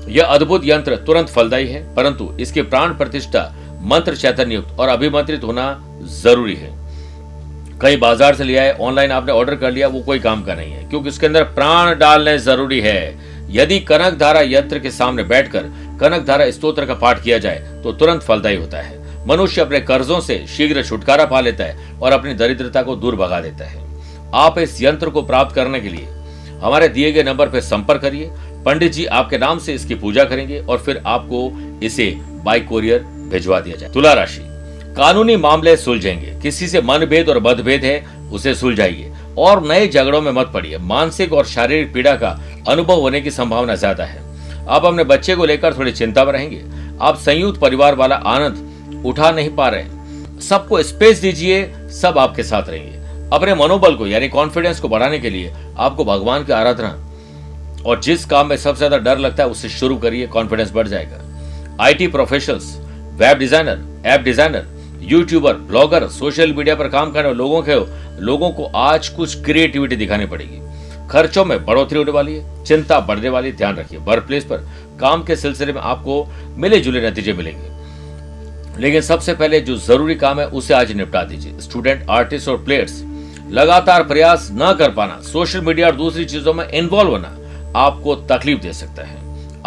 यह 0.09 0.25
अद्भुत 0.25 0.65
यंत्र 0.65 0.97
तुरंत 0.97 1.29
फलदायी 1.29 1.67
है, 1.67 1.83
परंतु 1.95 2.33
इसके 2.41 2.63
प्राण 2.65 2.97
प्रतिष्ठा 2.97 3.53
मंत्र 3.83 4.17
चैतन्य 4.17 4.55
युक्त 4.55 4.79
और 4.81 4.89
अभिमंत्रित 4.89 5.45
होना 5.45 5.67
ज़रूरी 6.15 6.55
है। 6.55 6.75
कहीं 7.81 7.99
बाज़ार 8.01 8.35
से 8.35 8.45
लिया 8.45 8.63
है 8.63 8.73
ऑनलाइन 8.75 9.11
आपने 9.13 9.33
ऑर्डर 9.33 9.57
कर 9.57 9.71
लिया, 9.71 9.89
वो 9.89 10.01
कोई 10.01 10.19
काम 10.21 10.43
का 10.45 10.55
नहीं 10.55 10.73
है, 10.73 10.89
क्योंकि 10.91 11.09
इसके 11.09 11.27
अंदर 11.27 11.43
प्राण 11.55 11.99
डालने 11.99 12.37
ज़रूरी 12.41 12.81
है। 12.81 13.27
यदि 13.51 13.79
कनक 13.83 14.15
धारा 14.19 14.41
यंत्र 14.43 14.79
के 14.79 14.91
सामने 14.93 15.23
बैठकर 15.25 15.63
कनक 16.01 16.25
धारा 16.27 16.51
स्त्रोत्र 16.51 16.87
का 16.87 16.95
पाठ 16.97 17.23
किया 17.23 17.39
जाए 17.39 17.81
तो 17.83 17.93
तुरंत 17.95 18.23
फलदायी 18.23 18.57
होता 18.57 18.79
है। 18.79 19.05
मनुष्य 19.27 19.61
अपने 19.61 19.81
कर्जों 19.83 20.21
से 20.21 20.45
शीघ्र 20.49 20.83
छुटकारा 20.85 21.25
पा 21.27 21.41
लेता 21.41 21.65
है 21.65 21.99
और 21.99 22.13
अपनी 22.13 22.35
दरिद्रता 22.35 22.83
को 22.83 22.97
दूर 22.97 23.17
भगा 23.17 23.41
देता 23.41 23.65
है। 23.65 23.85
आप 24.37 24.59
इस 24.59 24.83
यंत्र 24.83 25.11
को 25.11 25.23
प्राप्त 25.23 25.55
करने 25.55 25.81
के 25.81 25.89
लिए 25.89 26.09
हमारे 26.63 26.89
दिए 26.89 27.13
गए 27.13 27.23
नंबर 27.23 27.49
पर 27.49 27.61
संपर्क 27.63 28.03
करिए 28.03 28.31
पंडित 28.67 28.93
जी 28.93 29.05
आपके 29.07 29.39
नाम 29.39 29.59
से 29.59 29.75
इसकी 29.75 29.95
पूजा 29.95 30.25
करेंगे 30.25 30.59
और 30.61 30.79
फिर 30.79 31.03
आपको 31.07 31.51
इसे 31.83 32.11
बाई 32.45 32.61
कोरियर 32.61 33.01
भिजवा 33.31 33.61
दिया 33.61 33.77
जाए। 33.77 33.91
तुला 33.93 34.13
राशि। 34.13 34.41
कानूनी 34.97 35.37
मामले 35.37 35.77
सुलझेंगे। 35.77 36.35
किसी 36.43 36.69
से 36.69 36.81
मनभेद 36.83 37.29
और 37.29 37.39
मतभेद 37.43 37.85
है, 37.85 38.05
उसे 38.33 38.55
सुलझाइए। 38.55 39.13
और 39.39 39.67
नए 39.67 39.87
झगड़ों 39.89 40.21
में 40.23 40.31
मत 40.33 40.51
पड़िए। 40.55 40.79
मानसिक 40.79 41.33
और 41.33 41.47
शारीरिक 41.47 41.93
पीड़ा 41.93 42.15
का 42.17 42.39
अनुभव 42.69 43.01
होने 43.01 43.21
की 43.21 43.31
संभावना 43.31 43.75
ज़्यादा 43.75 44.05
है। 44.05 44.21
आप 44.69 44.85
अपने 44.85 45.05
बच्चे 45.05 45.37
को 45.37 45.45
लेकर 45.45 45.75
थोड़ी 45.75 45.93
चिंता 45.93 46.25
में 46.25 46.33
रहेंगे। 46.33 46.63
आप 47.01 47.17
संयुक्त 47.17 47.61
परिवार 47.61 47.95
वाला 47.95 48.17
आनंद 48.17 49.03
उठा 49.07 49.31
नहीं 49.31 49.51
पा 49.51 49.69
रहे 49.69 50.41
सबको 50.41 50.83
स्पेस 50.83 51.21
दीजिए, 51.21 51.65
सब 51.93 52.19
आपके 52.19 52.43
साथ 52.43 52.69
रहेंगे। 52.69 53.29
अपने 53.33 53.55
मनोबल 53.55 53.95
को, 53.95 54.07
यानी 54.07 54.29
कॉन्फिडेंस 54.29 54.81
को 54.81 54.89
बढ़ाने 54.89 55.19
के 55.19 55.31
लिए 55.31 55.53
आपको 55.79 56.05
भगवान 56.05 56.45
की 56.45 56.53
आराधना 56.53 56.97
और 57.87 58.01
जिस 58.01 58.25
काम 58.25 58.49
में 58.49 58.57
सबसे 58.57 58.79
ज़्यादा 58.79 58.99
डर 59.01 59.19
लगता 59.19 59.43
है, 59.43 59.49
उससे 59.49 59.69
शुरू 59.69 59.97
करिए 59.97 60.27
कॉन्फिडेंस 60.29 60.73
बढ़ 60.73 60.89
जाएगा। 60.89 61.21
IT 61.81 62.07
professionals 62.09 62.77
web 63.15 63.39
designer 63.39 63.85
app 64.07 64.21
designer 64.21 64.67
YouTuber 65.03 65.53
blogger 65.69 66.07
social 66.11 66.53
media 66.53 66.75
पर 66.75 66.89
काम 66.89 67.13
करने 67.13 67.33
लोगों 67.35 67.63
के 67.63 67.75
लोगों 68.23 68.51
को 68.51 68.65
आज 68.77 69.09
कुछ 69.09 69.45
क्रिएटिविटी 69.45 69.97
दिखानी 69.97 70.27
पड़ेगी। 70.27 70.61
खर्चों 71.11 71.45
में 71.45 71.65
बढ़ोतरी 71.65 71.99
होने 71.99 72.11
वाली 72.11 72.35
है, 72.35 72.65
चिंता 72.65 72.99
बढ़ने 73.01 73.29
वाली 73.29 73.53
ध्यान 73.53 73.77
रखिए। 73.77 73.99
वर्क 74.01 74.27
प्लेस 74.27 74.45
पर 74.45 74.67
काम 75.01 75.23
के 75.25 75.37
सिलसिले 75.37 75.73
में 75.73 75.81
आपको 75.83 76.27
मिले 76.57 76.81
जुले 76.81 77.07
नतीजे 77.09 77.33
मिलेंगे। 77.33 78.81
लेकिन 78.81 79.01
सबसे 79.03 79.35
पहले 79.35 79.61
जो 79.61 79.77
ज़रूरी 79.79 80.15
काम 80.17 80.41
है, 80.41 80.47
उसे 80.49 80.75
आज 80.75 80.93
निपटा 80.93 81.23
दीजिए। 81.25 81.59
स्टूडेंट 81.61 82.07
आर्टिस्ट 82.11 82.49
और 82.49 82.57
प्लेयर्स 82.65 83.03
लगातार 83.51 84.03
प्रयास 84.05 84.49
न 84.53 84.75
कर 84.79 84.91
पाना। 84.91 85.21
सोशल 85.23 85.61
मीडिया 85.61 85.87
और 85.87 85.97
दूसरी 85.97 86.25
चीज़ों 86.25 86.55
में 86.55 86.69
इन्वॉल्व 86.69 87.11
होना। 87.11 87.37
आपको 87.77 88.15
तकलीफ़ 88.27 88.61
दे 88.61 88.73
सकता 88.73 89.03
है। 89.03 89.17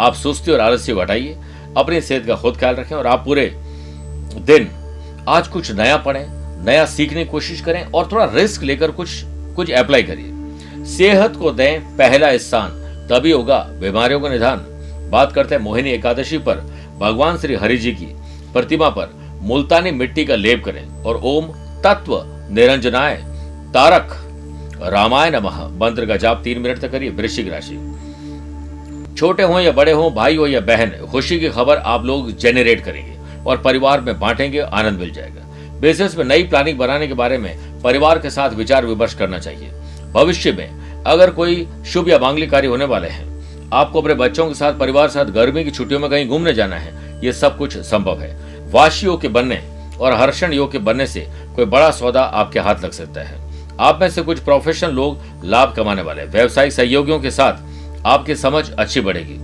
आप 0.00 0.14
सुस्ती 0.14 0.52
और 0.52 0.60
आलस्य 0.60 0.94
को 0.94 1.00
हटाइए 1.00 1.36
अपनी 1.76 2.00
सेहत 2.00 2.26
का 2.26 2.34
खुद 2.34 2.56
ख्याल 2.56 2.74
रखें 2.74 2.96
और 2.96 3.06
आप 3.06 3.24
पूरे 3.24 3.46
दिन 4.46 4.68
आज 5.28 5.48
कुछ 5.48 5.70
नया 5.72 5.96
पढ़ें, 5.96 6.26
नया 6.64 6.84
सीखने 6.86 7.24
की 7.24 7.30
कोशिश 7.30 7.60
करें 7.60 7.84
और 7.84 8.08
थोड़ा 8.12 8.24
रिस्क 8.24 8.62
लेकर 8.62 8.90
कुछ 8.90 9.22
कुछ 9.56 9.70
अप्लाई 9.70 10.02
करिए। 10.02 10.84
सेहत 10.86 11.36
को 11.36 11.50
दें 11.50 11.96
पहला 11.96 12.36
स्थान, 12.36 12.70
तभी 13.10 13.30
होगा 13.32 13.58
बीमारियों 13.80 14.20
का 14.20 14.28
निदान। 14.28 14.66
बात 15.10 15.32
करते 15.32 15.54
हैं 15.54 15.62
मोहिनी 15.62 15.90
एकादशी 15.90 16.38
पर। 16.38 16.56
भगवान 16.98 17.38
श्री 17.38 17.54
हरि 17.54 17.76
जी 17.76 17.92
की 17.92 18.06
प्रतिमा 18.52 18.88
पर 18.88 19.38
मुल्तानी 19.42 19.90
मिट्टी 19.90 20.24
का 20.24 20.34
लेप 20.34 20.64
करें 20.64 21.02
और 21.02 21.20
ओम 21.24 21.46
तत्व 21.84 22.22
निरंजनाय 22.50 23.16
तारक 23.74 24.16
रामायण 24.82 25.34
नमः। 25.36 25.66
मंत्र 25.78 26.06
का 26.06 26.16
जाप 26.16 26.40
तीन 26.44 26.58
मिनट 26.58 26.78
तक 26.78 26.90
करिए, 26.92 27.10
वृश्चिक 27.10 27.48
राशि। 27.52 27.76
छोटे 29.20 29.42
हो 29.42 29.58
या 29.60 29.72
बड़े 29.72 29.92
हो, 29.92 30.10
भाई 30.10 30.36
हो 30.36 30.46
या 30.46 30.60
बहन, 30.60 30.90
खुशी 31.10 31.38
की 31.40 31.48
खबर 31.48 31.76
आप 31.76 32.04
लोग 32.04 32.30
जेनरेट 32.36 32.84
करेंगे 32.84 33.44
और 33.46 33.56
परिवार 33.56 34.00
में 34.00 34.18
बांटेंगे, 34.20 34.58
आनंद 34.58 34.98
मिल 34.98 35.10
जाएगा। 35.10 35.78
बिज़नेस 35.80 36.16
में 36.16 36.24
नई 36.24 36.42
प्लानिंग 36.42 36.78
बनाने 36.78 37.08
के 37.08 37.14
बारे 37.14 37.38
में 37.38 37.82
परिवार 37.82 38.18
के 38.18 38.30
साथ 38.30 38.50
विचार 38.50 38.86
विमर्श 38.86 39.14
करना 39.14 39.38
चाहिए। 39.38 39.70
भविष्य 40.12 40.52
में 40.52 41.04
अगर 41.06 41.30
कोई 41.30 41.66
शुभ 41.86 42.08
या 42.08 42.18
मांगलिक 42.18 42.50
कार्य 42.50 42.68
होने 42.68 42.84
वाले 42.84 43.08
हैं, 43.08 43.70
आपको 43.72 44.00
अपने 44.02 44.14
बच्चों 44.14 44.48
के 44.48 44.54
साथ, 44.54 44.78
परिवार 44.78 45.08
साथ 45.08 45.24
गर्मी 45.24 45.64
की 45.64 45.70
छुट्टियों 45.70 46.00
में 46.00 46.10
कहीं 46.10 46.28
घूमने 46.28 46.54
जाना 46.54 46.76
है, 46.76 47.20
ये 47.24 47.32
सब 47.32 47.58
कुछ 47.58 47.76
संभव 47.76 48.20
है। 48.20 48.36
वाशी 48.72 49.06
योग 49.06 49.20
के 49.20 49.28
बनने 49.28 49.62
और 50.00 50.12
हर्षण 50.12 50.52
योग 50.52 50.72
के 50.72 50.78
बनने 50.78 51.06
से 51.06 51.28
कोई 51.56 51.64
बड़ा 51.64 51.90
सौदा 51.90 52.22
आपके 52.22 52.60
हाथ 52.60 52.84
लग 52.84 52.92
सकता 52.92 53.20
है। 53.20 53.38
आप 53.80 54.00
में 54.00 54.08
से 54.10 54.22
कुछ 54.22 54.38
प्रोफेशनल 54.38 54.90
लोग 54.90 55.44
लाभ 55.44 55.74
कमाने 55.76 56.02
वाले 56.02 56.24
व्यवसायिक 56.24 56.72
सहयोगियों 56.72 57.20
के 57.20 57.30
साथ 57.30 57.68
आपकी 58.06 58.34
समझ 58.36 58.70
अच्छी 58.70 59.00
बढ़ेगी। 59.00 59.38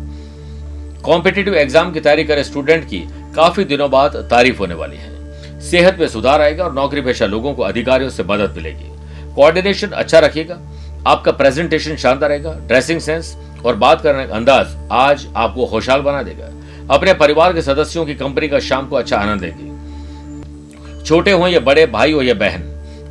कॉम्पिटेटिव 1.03 1.55
एग्ज़ाम 1.55 1.92
की 1.92 2.01
तैयारी 2.01 2.25
करे 2.25 2.45
स्टूडेंट 2.45 2.85
की 2.85 2.99
काफ़ी 3.37 3.64
दिनों 3.64 3.90
बाद 3.90 4.16
तारीफ़ 4.31 4.59
होने 4.59 4.75
वाली 4.75 4.97
है। 4.97 5.61
सेहत 5.61 5.99
में 6.01 6.07
सुधार 6.09 6.40
आएगा 6.40 6.64
और 6.64 6.73
नौकरी 6.75 7.01
पेशा 7.01 7.27
लोगों 7.27 7.53
को 7.55 7.62
अधिकारियों 7.62 8.11
से 8.11 8.23
मदद 8.23 8.55
मिलेगी। 8.57 8.90
कोऑर्डिनेशन 9.35 9.88
अच्छा 9.88 10.19
रखिएगा। 10.19 10.59
आपका 11.07 11.33
प्रेजेंटेशन 11.33 11.97
शानदार 11.97 12.31
रहेगा। 12.31 12.53
ड्रेसिंग 12.69 13.01
सेंस 13.01 13.37
और 13.64 13.77
बात 13.77 14.01
करने 14.01 14.27
का 14.27 14.35
अंदाज 14.35 14.77
आज 14.92 15.27
आपको 15.37 15.66
खुशहाल 15.66 16.01
बना 16.01 16.23
देगा। 16.23 16.51
अपने 16.90 17.14
परिवार 17.14 17.53
के 17.53 17.62
सदस्यों 17.62 18.05
की 18.07 18.14
कंपनी 18.14 18.49
का 18.49 18.59
शाम 18.61 18.87
को 18.88 18.97
अच्छा 18.97 19.16
आनंद 19.19 19.40
देगी 19.40 21.05
छोटे 21.05 21.31
हो 21.31 21.49
या 21.49 21.61
बड़े, 21.61 21.87
भाई 21.87 22.12
हो 22.12 22.23
या 22.23 22.35
बहन, 22.35 22.62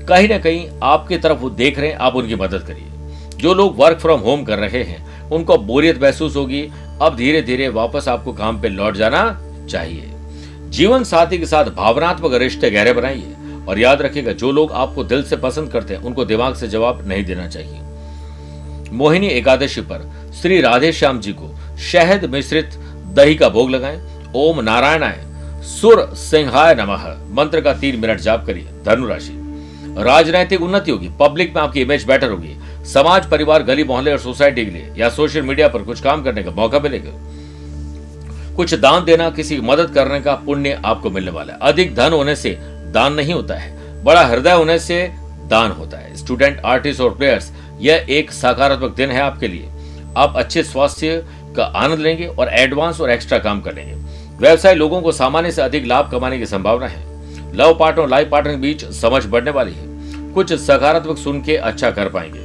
कहीं 0.08 0.30
ना 0.30 0.38
कहीं 0.38 0.68
आपकी 0.84 1.18
तरफ़ 1.18 1.38
वो 1.40 1.50
देख 1.52 1.80
रहे 1.80 1.90
हैं, 1.90 1.98
आप 1.98 2.16
उनकी 2.16 2.36
मदद 2.36 2.64
करिए। 2.64 3.38
जो 3.38 3.54
लोग 3.54 3.78
वर्क 3.78 4.00
फ्रॉम 4.00 4.20
होम 4.20 4.44
कर 4.44 4.60
रहे 4.60 4.84
हैं 4.84 5.15
उनको 5.32 5.58
बोरियत 5.58 6.02
महसूस 6.02 6.36
होगी। 6.36 6.72
अब 7.02 7.16
धीरे 7.16 7.42
धीरे 7.42 7.68
वापस 7.70 8.08
आपको 8.08 8.34
काम 8.34 8.62
पे 8.62 8.70
लौट 8.70 8.96
जाना 8.96 9.42
चाहिए। 9.70 10.12
जीवन 10.70 11.04
साथी 11.04 11.38
के 11.38 11.46
साथ 11.46 11.66
भावनात्मक 11.66 12.34
रिश्ते 12.34 12.72
गहरे 12.72 12.94
बनाइए 12.94 13.34
और 13.70 13.80
याद 13.80 14.02
रखिएगा, 14.02 14.32
जो 14.32 14.52
लोग 14.52 14.72
आपको 14.72 15.04
दिल 15.04 15.24
से 15.24 15.36
पसंद 15.36 15.72
करते 15.72 15.94
हैं, 15.94 16.02
उनको 16.02 16.26
दिमाग 16.26 16.56
से 16.56 16.68
जवाब 16.68 17.08
नहीं 17.08 17.26
देना 17.26 17.48
चाहिए। 17.48 17.82
मोहिनी 18.92 19.28
एकादशी 19.28 19.82
पर 19.82 20.32
श्री 20.42 20.62
राधे 20.62 20.92
श्याम 20.92 21.20
जी 21.20 21.34
को 21.34 21.56
शहद 21.78 22.26
मिश्रित 22.26 22.70
दही 23.14 23.36
का 23.36 23.50
भोग 23.50 23.70
लगाएँ। 23.70 24.02
ओम 24.36 24.62
नारायणाय। 24.62 25.26
सुर 25.64 26.12
सिंहाय 26.14 26.76
नमः। 26.76 27.18
मंत्र 27.36 27.62
का 27.62 27.74
तीन 27.74 28.00
मिनट 28.00 28.20
जाप 28.20 28.46
करिए। 28.46 28.68
धनुराशि। 28.86 29.42
राजनैतिक 30.04 30.62
उन्नति 30.62 30.92
होगी। 30.92 31.10
पब्लिक 31.20 31.56
में 31.56 31.62
आपकी 31.62 31.82
इमेज 31.82 32.04
बेटर 32.04 32.30
होगी। 32.30 32.56
समाज, 32.94 33.30
परिवार, 33.30 33.64
गली, 33.64 33.84
मोहल्ले 33.84 34.12
और 34.12 34.18
सोसाइटी 34.18 34.66
के 34.66 34.72
लिए 34.72 34.94
या 34.98 35.10
सोशल 35.10 35.42
मीडिया 35.42 35.68
पर 35.68 35.82
कुछ 35.82 36.02
काम 36.02 36.24
करने 36.24 36.44
का 36.44 36.52
मौका 36.52 36.80
मिलेगा। 36.80 37.12
कुछ 38.56 38.74
दान 38.74 39.06
देना, 39.06 39.30
किसी 39.30 39.60
मदद 39.62 39.90
करने 39.90 40.20
का 40.22 40.34
पुण्य 40.36 40.82
आपको 40.86 41.10
मिलने 41.10 41.32
वाला 41.32 41.54
है। 41.54 41.60
अधिक 41.62 41.96
धन 41.96 42.14
होने 42.14 42.36
से 42.36 42.58
दान 42.62 43.14
नहीं 43.14 43.34
होता 43.34 43.56
है। 43.56 44.04
बड़ा 44.04 44.26
हृदय 44.26 44.52
होने 44.52 44.80
से 44.80 45.12
दान 45.48 45.72
होता 45.72 45.98
है। 45.98 46.16
स्टूडेंट 46.16 46.62
आर्टिस्ट 46.66 47.02
और 47.02 47.16
प्लेयर्स 47.16 47.52
यह 47.80 48.06
एक 48.10 48.32
सकारात्मक 48.32 48.96
दिन 48.96 49.10
है 49.10 49.22
आपके 49.22 49.48
लिए। 49.48 49.70
आप 50.18 50.34
अच्छे 50.36 50.64
स्वास्थ्य 50.64 51.26
का 51.58 51.64
आनंद 51.64 52.00
लेंगे 52.00 52.26
और 52.26 52.50
एडवांस 52.50 53.02
और 53.02 53.10
एक्स्ट्रा 53.10 53.40
काम 53.40 53.62
करेंगे 53.62 53.96
व्यवसाय 54.38 54.76
लोगों 54.76 55.02
को 55.02 55.12
सामान्य 55.12 55.52
से 55.52 55.62
अधिक 55.62 55.86
लाभ 55.86 56.12
कमाने 56.12 56.38
की 56.38 56.46
संभावना 56.46 56.88
है। 56.88 57.04
लव 57.56 57.78
पार्टनर 57.80 58.04
और 58.04 58.10
लाइफ 58.10 58.30
पार्टनर 58.30 58.54
के 58.54 58.60
बीच 58.60 58.86
समझ 58.86 59.26
बढ़ने 59.26 59.52
वाली 59.52 59.74
है। 59.74 59.96
कुछ 60.34 60.54
सकारात्मक 60.54 61.18
सुन 61.18 61.42
के 61.42 61.56
अच्छा 61.56 61.92
कर 61.92 62.10
पाएँगे। 62.10 62.45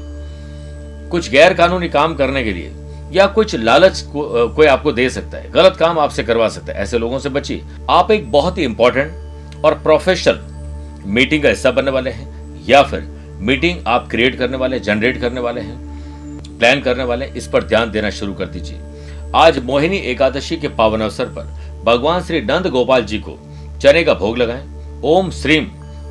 कुछ 1.11 1.31
गैर 1.31 1.55
कानूनी 1.55 1.89
काम 1.89 2.15
करने 2.15 2.43
के 2.45 2.53
लिए 2.53 2.73
या 3.13 3.27
कुछ 3.27 3.55
लालच 3.55 4.01
को, 4.03 4.49
कोई 4.49 4.67
आपको 4.67 4.93
दे 4.93 5.09
सकता 5.11 5.39
है। 5.39 5.51
गलत 5.51 5.77
काम 5.77 5.99
आपसे 5.99 6.23
करवा 6.23 6.49
सकता 6.49 6.73
है। 6.73 6.79
ऐसे 6.79 6.99
लोगों 6.99 7.19
से 7.19 7.29
बचिए। 7.29 7.65
आप 7.91 8.11
एक 8.11 8.31
बहुत 8.33 8.59
ही 8.59 8.65
इंपॉर्टेंट 8.65 9.65
और 9.65 9.75
प्रोफेशनल 9.75 10.39
मीटिंग 11.07 11.43
का 11.43 11.49
हिस्सा 11.49 11.71
बनने 11.71 11.91
वाले 11.91 12.11
हैं 12.11 12.65
या 12.69 12.83
फिर 12.83 13.01
मीटिंग 13.41 13.79
आप 13.87 14.09
क्रिएट 14.11 14.39
करने 14.39 14.57
वाले 14.57 14.81
जनरेट 14.81 15.21
करने 15.21 15.41
वाले 15.41 15.61
हैं 15.61 16.59
प्लान 16.59 16.81
करने 16.81 17.05
वाले 17.05 17.27
इस 17.27 17.47
पर 17.47 17.65
ध्यान 17.65 17.91
देना 17.91 18.11
शुरू 18.11 18.35
कर 18.35 18.47
दीजिए। 18.47 18.81
आज 19.35 19.59
मोहिनी 19.65 19.97
एकादशी 19.97 20.57
के 20.57 20.69
पावन 20.69 21.01
अवसर 21.01 21.27
पर 21.29 21.45
भगवान 21.85 22.23
श्री 22.23 22.41
नंद 22.41 22.67
गोपाल 22.67 23.05
जी 23.05 23.19
को 23.19 23.39
चने 23.83 24.05
का 24.05 24.15
भोग 24.15 24.39
लगाएँ। 24.39 25.01
ओम 25.05 25.31
श्रीम 25.31 25.65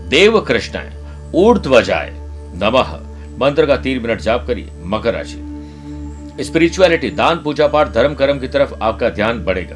देव 0.10 0.40
कृष्णाय 0.42 0.92
ऊर्ध्वजाय 1.36 2.10
नमः। 2.56 3.09
मंत्र 3.42 3.66
का 3.66 3.78
तीन 3.78 4.02
मिनट 4.02 4.22
जाप 4.22 4.48
करिए, 4.48 4.70
मकर 4.84 5.14
राशि। 5.14 6.44
स्पिरिचुअलिटी 6.44 7.10
दान 7.10 7.38
पूजा 7.38 7.68
पाठ 7.68 7.88
धर्म, 7.88 8.14
कर्म 8.14 8.40
की 8.40 8.48
तरफ़ 8.48 8.74
आपका 8.82 9.10
ध्यान 9.10 9.44
बढ़ेगा। 9.46 9.76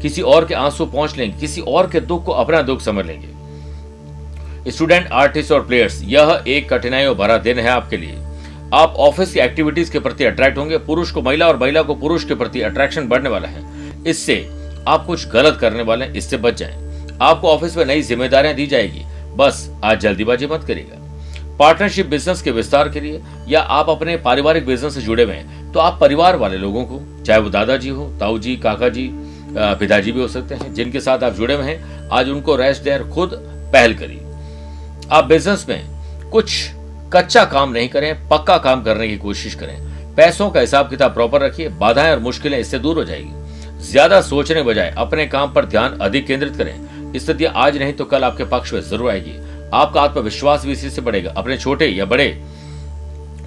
किसी 0.00 0.22
और 0.22 0.44
के 0.44 0.54
आँसू 0.54 0.86
पहुँच 0.86 1.16
लेंगे, 1.16 1.38
किसी 1.38 1.60
और 1.60 1.90
के 1.90 2.00
दुख 2.00 2.24
को 2.24 2.32
अपना 2.32 2.62
दुख 2.62 2.80
समझ 2.80 3.06
लेंगे। 3.06 4.70
स्टूडेंट 4.70 5.08
आर्टिस्ट 5.12 5.52
और 5.52 5.66
प्लेयर्स 5.66 6.02
यह 6.04 6.44
एक 6.48 6.68
कठिनाइयों 6.72 7.16
भरा 7.16 7.38
दिन 7.38 7.58
है 7.58 7.68
आपके 7.68 7.96
लिए। 7.96 8.18
आप 8.74 8.94
ऑफ़िस 8.98 9.32
की 9.32 9.40
एक्टिविटीज़ 9.40 9.92
के 9.92 9.98
प्रति 9.98 10.24
अट्रैक्ट 10.24 10.58
होंगे, 10.58 10.78
पुरुष 10.78 11.10
को 11.10 11.22
महिला 11.22 11.48
और 11.48 11.56
महिला 11.56 11.82
को 11.82 11.94
पुरुष 11.94 12.24
के 12.24 12.34
प्रति 12.34 12.60
अट्रैक्शन 12.60 13.08
बढ़ने 13.08 13.28
वाला 13.28 13.48
है। 13.48 13.64
इससे 14.06 14.50
आप 14.88 15.06
कुछ 15.06 15.28
गलत 15.28 15.58
करने 15.60 15.82
वाले 15.82 16.04
हैं, 16.04 16.14
इससे 16.14 16.36
बच 16.36 16.54
जाएँ। 16.54 17.08
आपको 17.22 17.48
ऑफ़िस 17.48 17.76
में 17.76 17.84
नई 17.84 18.02
जिम्मेदारियाँ 18.02 18.54
दी 18.54 18.66
जाएगी। 18.66 19.04
बस, 19.36 19.70
आज 19.84 20.00
जल्दीबाजी 20.00 20.46
मत 20.46 20.64
करेगा 20.64 21.03
पार्टनरशिप 21.58 22.06
बिज़नेस 22.06 22.42
के 22.42 22.50
विस्तार 22.50 22.88
के 22.88 23.00
लिए 23.00 23.20
या 23.48 23.60
आप 23.60 23.88
अपने 23.90 24.16
पारिवारिक 24.18 24.66
बिज़नेस 24.66 24.94
से 24.94 25.00
जुड़े 25.00 25.24
हुए 25.24 25.34
हैं 25.34 25.72
तो 25.72 25.80
आप 25.80 25.98
परिवार 26.00 26.36
वाले 26.36 26.56
लोगों 26.58 26.84
को, 26.84 27.00
चाहे 27.24 27.40
वो 27.40 27.50
दादाजी 27.50 27.88
हो 27.88 28.06
ताऊ 28.20 28.38
जी 28.38 28.56
काका 28.58 28.88
जी 28.88 29.10
पिताजी 29.54 30.12
भी 30.12 30.20
हो 30.20 30.28
सकते 30.28 30.54
हैं, 30.54 30.72
जिनके 30.74 31.00
साथ 31.00 31.22
आप 31.22 31.32
जुड़े 31.32 31.54
हुए 31.54 31.64
हैं, 31.64 32.08
आज 32.10 32.28
उनको 32.28 32.56
रेस्ट 32.56 32.82
देर 32.82 33.02
खुद 33.04 33.30
पहल 33.72 33.94
करिए। 33.94 34.20
आप 35.10 35.24
बिज़नेस 35.24 35.66
में 35.68 36.30
कुछ 36.30 36.70
कच्चा 37.12 37.44
काम 37.44 37.72
नहीं 37.72 37.88
करें, 37.88 38.28
पक्का 38.28 38.56
काम 38.58 38.82
करने 38.84 39.08
की 39.08 39.16
कोशिश 39.18 39.54
करें। 39.54 40.14
पैसों 40.16 40.50
का 40.50 40.60
हिसाब 40.60 40.90
किताब 40.90 41.14
प्रॉपर 41.14 41.40
रखिए, 41.40 41.68
बाधाएँ 41.70 42.12
और 42.12 42.18
मुश्किलें 42.20 42.58
इससे 42.58 42.78
दूर 42.78 42.96
हो 42.96 43.04
जाएगी। 43.04 43.82
ज़्यादा 43.82 44.20
सोचने 44.22 44.62
बजाय 44.62 44.94
अपने 44.98 45.26
काम 45.26 45.52
पर 45.52 45.64
ध्यान 45.66 45.98
अधिक 46.00 46.26
केंद्रित 46.26 46.56
करें। 46.56 47.18
स्थिति 47.18 47.44
आज 47.44 47.76
नहीं 47.78 47.92
तो 47.92 48.04
कल 48.04 48.24
आपके 48.24 48.44
पक्ष 48.46 48.72
में 48.72 48.80
ज़रूर 48.82 49.10
आएगी। 49.10 49.32
आपका 49.74 50.02
आत्मविश्वास 50.02 50.64
भी 50.66 50.72
इसी 50.72 50.90
से 50.90 51.00
बढ़ेगा, 51.00 51.30
अपने 51.32 51.56
छोटे 51.56 51.86
या 51.86 52.04
बड़े 52.06 52.28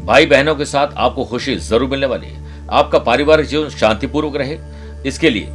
भाई 0.02 0.26
बहनों 0.26 0.56
के 0.56 0.66
साथ 0.66 0.94
आपको 0.98 1.26
खुशी 1.26 1.56
ज़रूर 1.58 1.90
मिलने 1.90 2.08
वाली 2.08 2.28
है। 2.28 2.46
आपका 2.72 3.00
पारिवारिक 3.00 3.46
जीवन 3.46 3.70
शांतिपूर्वक 3.72 4.36
रहे। 4.36 4.58
इसके 5.06 5.30
लिए 5.30 5.48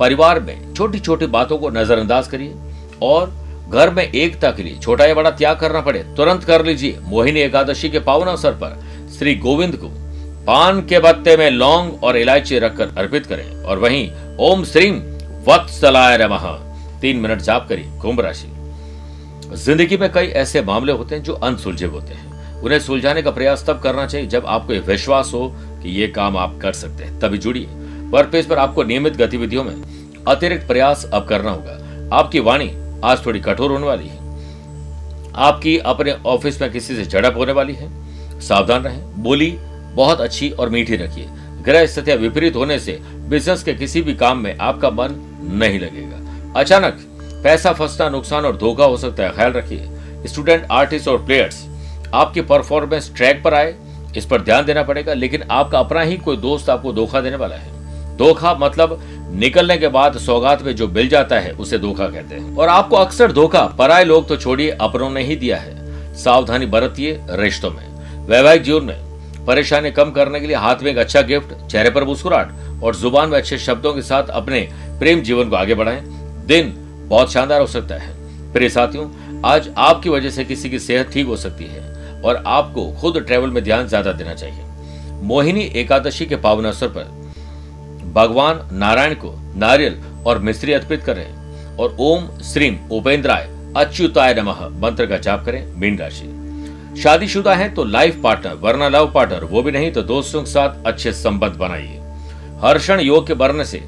परिवार 0.00 0.40
में 0.40 0.72
छोटी 0.74 0.98
छोटी 1.00 1.26
बातों 1.28 1.58
को 1.58 1.70
नजरअंदाज 1.70 2.28
करिए 2.28 2.54
और 3.02 3.32
घर 3.68 3.90
में 3.90 4.02
एकता 4.04 4.50
के 4.50 4.62
लिए 4.62 4.78
छोटा 4.78 5.04
या 5.06 5.14
बड़ा 5.14 5.30
त्याग 5.30 5.58
करना 5.58 5.80
पड़े, 5.80 5.98
तुरंत 6.16 6.44
कर 6.44 6.64
लीजिए। 6.64 6.98
मोहिनी 7.02 7.40
एकादशी 7.40 7.90
के 7.90 7.98
पावन 8.00 8.26
अवसर 8.26 8.52
पर 8.54 8.78
श्री 9.18 9.34
गोविंद 9.36 9.76
को 9.76 9.88
पान 10.46 10.80
के 10.82 10.98
पत्ते 11.00 11.36
में 11.36 11.50
लौंग 11.50 12.04
और 12.04 12.16
इलायची 12.16 12.58
रखकर 12.58 12.94
अर्पित 12.98 13.26
करें 13.26 13.62
और 13.62 13.78
वहीं 13.78 14.08
ओम 14.42 14.64
श्रीम 14.64 15.02
वत्सलाय 15.46 16.18
नमः। 16.18 16.48
तीन 17.00 17.16
मिनट 17.16 17.40
जाप 17.40 17.68
करिए, 17.68 17.90
कुंभ 18.02 18.20
राशि। 18.20 18.46
ज़िंदगी 19.54 19.96
में 19.96 20.10
कई 20.12 20.26
ऐसे 20.26 20.62
मामले 20.62 20.92
होते 20.92 21.14
हैं 21.14 21.22
जो 21.22 21.32
अनसुलझे 21.34 21.86
होते 21.86 22.14
हैं। 22.14 22.60
उन्हें 22.62 22.78
सुलझाने 22.80 23.22
का 23.22 23.30
प्रयास 23.30 23.64
तब 23.66 23.80
करना 23.80 24.06
चाहिए 24.06 24.26
जब 24.26 24.46
आपको 24.46 24.72
यह 24.72 24.80
विश्वास 24.80 25.30
हो 25.34 25.46
कि 25.82 25.90
ये 25.90 26.08
काम 26.08 26.36
आप 26.36 26.58
कर 26.62 26.72
सकते 26.72 27.04
हैं। 27.04 27.18
तभी 27.20 27.38
जुड़िए। 27.38 27.66
वर्क 28.10 28.30
प्लेस 28.30 28.46
पर 28.46 28.58
आपको 28.58 28.82
नियमित 28.82 29.16
गतिविधियों 29.16 29.64
में 29.64 30.24
अतिरिक्त 30.28 30.66
प्रयास 30.66 31.04
अब 31.04 31.26
करना 31.28 31.50
होगा। 31.50 32.16
आपकी 32.16 32.40
वाणी 32.40 32.70
आज 33.04 33.24
थोड़ी 33.26 33.40
कठोर 33.40 33.70
होने 33.70 33.86
वाली 33.86 34.08
है। 34.08 34.18
आपकी 35.38 35.76
अपने 35.78 36.12
ऑफ़िस 36.26 36.60
में 36.62 36.70
किसी 36.72 36.96
से 36.96 37.04
झड़प 37.04 37.36
होने 37.36 37.52
वाली 37.52 37.74
है। 37.74 37.90
सावधान 38.40 38.82
रहें। 38.82 39.22
बोली 39.22 39.50
बहुत 39.94 40.20
अच्छी 40.20 40.50
और 40.50 40.68
मीठी 40.68 40.96
रखिए। 40.96 41.26
ग्रह 41.62 41.86
स्थितियाँ 41.86 42.16
विपरीत 42.18 42.56
होने 42.56 42.78
से 42.78 42.98
बिज़नेस 43.28 43.62
के 43.62 43.74
किसी 43.74 44.02
भी 44.02 44.14
काम 44.14 44.38
में 44.38 44.56
आपका 44.58 44.90
मन 44.90 45.14
नहीं 45.52 45.80
लगेगा। 45.80 46.60
अचानक 46.60 47.06
पैसा 47.42 47.72
फंसना, 47.72 48.08
नुकसान 48.08 48.44
और 48.44 48.56
धोखा 48.56 48.84
हो 48.84 48.96
सकता 48.96 49.22
है। 49.22 49.30
ख्याल 49.30 49.52
रखिए 49.52 49.88
स्टूडेंट 50.26 50.66
आर्टिस्ट 50.70 51.08
और 51.08 51.24
प्लेयर्स 51.24 51.66
आपकी 52.14 52.40
परफॉर्मेंस 52.40 53.12
ट्रैक 53.16 53.42
पर 53.42 53.54
आए, 53.54 53.74
इस 54.16 54.24
पर 54.26 54.40
ध्यान 54.40 54.64
देना 54.64 54.82
पड़ेगा, 54.82 55.14
लेकिन 55.14 55.42
आपका 55.50 55.78
अपना 55.78 56.00
ही 56.00 56.16
कोई 56.16 56.36
दोस्त 56.36 56.70
आपको 56.70 56.92
धोखा 56.92 57.20
देने 57.20 57.36
वाला 57.36 57.56
है। 57.56 58.16
धोखा 58.16 58.54
मतलब 58.54 58.98
निकलने 59.34 59.76
के 59.78 59.88
बाद 59.88 60.18
सौगात 60.18 60.62
में 60.62 60.74
जो 60.76 60.88
मिल 60.88 61.08
जाता 61.08 61.38
है, 61.38 61.52
उसे 61.52 61.78
धोखा 61.78 62.06
कहते 62.06 62.34
हैं। 62.34 62.56
और 62.56 62.68
आपको 62.68 62.96
अक्सर 62.96 63.32
धोखा, 63.32 63.64
पराए 63.78 64.04
लोग 64.04 64.28
तो 64.28 64.36
छोड़िए, 64.36 64.70
अपनों 64.70 65.10
ने 65.10 65.22
ही 65.22 65.36
दिया 65.36 65.56
है। 65.56 66.14
सावधानी 66.14 66.66
बरतिए 66.66 67.20
रिश्तों 67.30 67.70
में। 67.70 68.26
वैवाहिक 68.26 68.62
जीवन 68.62 68.84
में 68.84 69.44
परेशानी 69.46 69.90
कम 69.90 70.10
करने 70.10 70.40
के 70.40 70.46
लिए 70.46 70.56
हाथ 70.56 70.82
में 70.82 70.90
एक 70.90 70.98
अच्छा 70.98 71.20
गिफ्ट 71.22 71.54
चेहरे 71.66 71.90
पर 71.90 72.04
मुस्कुराहट 72.04 72.82
और 72.82 72.96
ज़ुबान 72.96 73.28
में 73.28 73.36
अच्छे 73.38 73.58
शब्दों 73.58 73.92
के 73.94 74.02
साथ 74.02 74.28
अपने 74.32 74.60
प्रेम 74.98 75.20
जीवन 75.20 75.48
को 75.48 75.56
आगे 75.56 75.74
बढ़ाएँ। 75.74 76.00
दिन 76.46 76.72
बहुत 77.10 77.32
शानदार 77.32 77.60
हो 77.60 77.66
सकता 77.66 77.94
है। 77.94 78.12
प्रिय 78.52 78.68
साथियों, 78.68 79.08
आज 79.44 79.68
आपकी 79.78 80.08
वजह 80.08 80.30
से 80.30 80.44
किसी 80.44 80.70
की 80.70 80.78
सेहत 80.78 81.10
ठीक 81.12 81.26
हो 81.26 81.36
सकती 81.36 81.64
है 81.66 82.22
और 82.22 82.42
आपको 82.48 82.90
खुद 83.00 83.18
ट्रेवल 83.20 83.50
में 83.50 83.62
ध्यान 83.64 83.86
ज़्यादा 83.86 84.12
देना 84.12 84.34
चाहिए। 84.34 84.64
मोहिनी 85.22 85.62
एकादशी 85.76 86.26
के 86.26 86.36
पावन 86.38 86.64
अवसर 86.64 86.88
पर 86.88 87.18
भगवान 88.14 88.68
नारायण 88.74 89.14
को 89.14 89.32
नारियल 89.56 89.96
और 90.26 90.38
मिश्री 90.40 90.72
अर्पित 90.72 91.02
करें 91.04 91.76
और 91.76 91.96
ओम 92.00 92.28
श्रीम 92.44 92.76
उपेंद्राय 92.92 93.48
अच्युताय 93.76 94.34
नमः 94.34 94.66
मंत्र 94.80 95.06
का 95.06 95.16
जाप 95.18 95.44
करें 95.44 95.64
मीन 95.74 95.98
राशि। 95.98 96.28
शादीशुदा 97.02 97.54
है 97.54 97.68
तो 97.74 97.84
लाइफ 97.86 98.20
पार्टनर 98.22 98.54
वरना 98.62 98.88
लव 98.88 99.10
पार्टनर 99.14 99.44
वो 99.44 99.62
भी 99.62 99.72
नहीं 99.72 99.90
तो 99.92 100.02
दोस्तों 100.04 100.42
के 100.42 100.50
साथ 100.50 100.86
अच्छे 100.86 101.12
संबंध 101.14 101.56
बनाइए। 101.56 101.98
हर्षण 102.62 103.00
योग 103.00 103.26
के 103.26 103.34
बढ़ने 103.34 103.64
से 103.64 103.82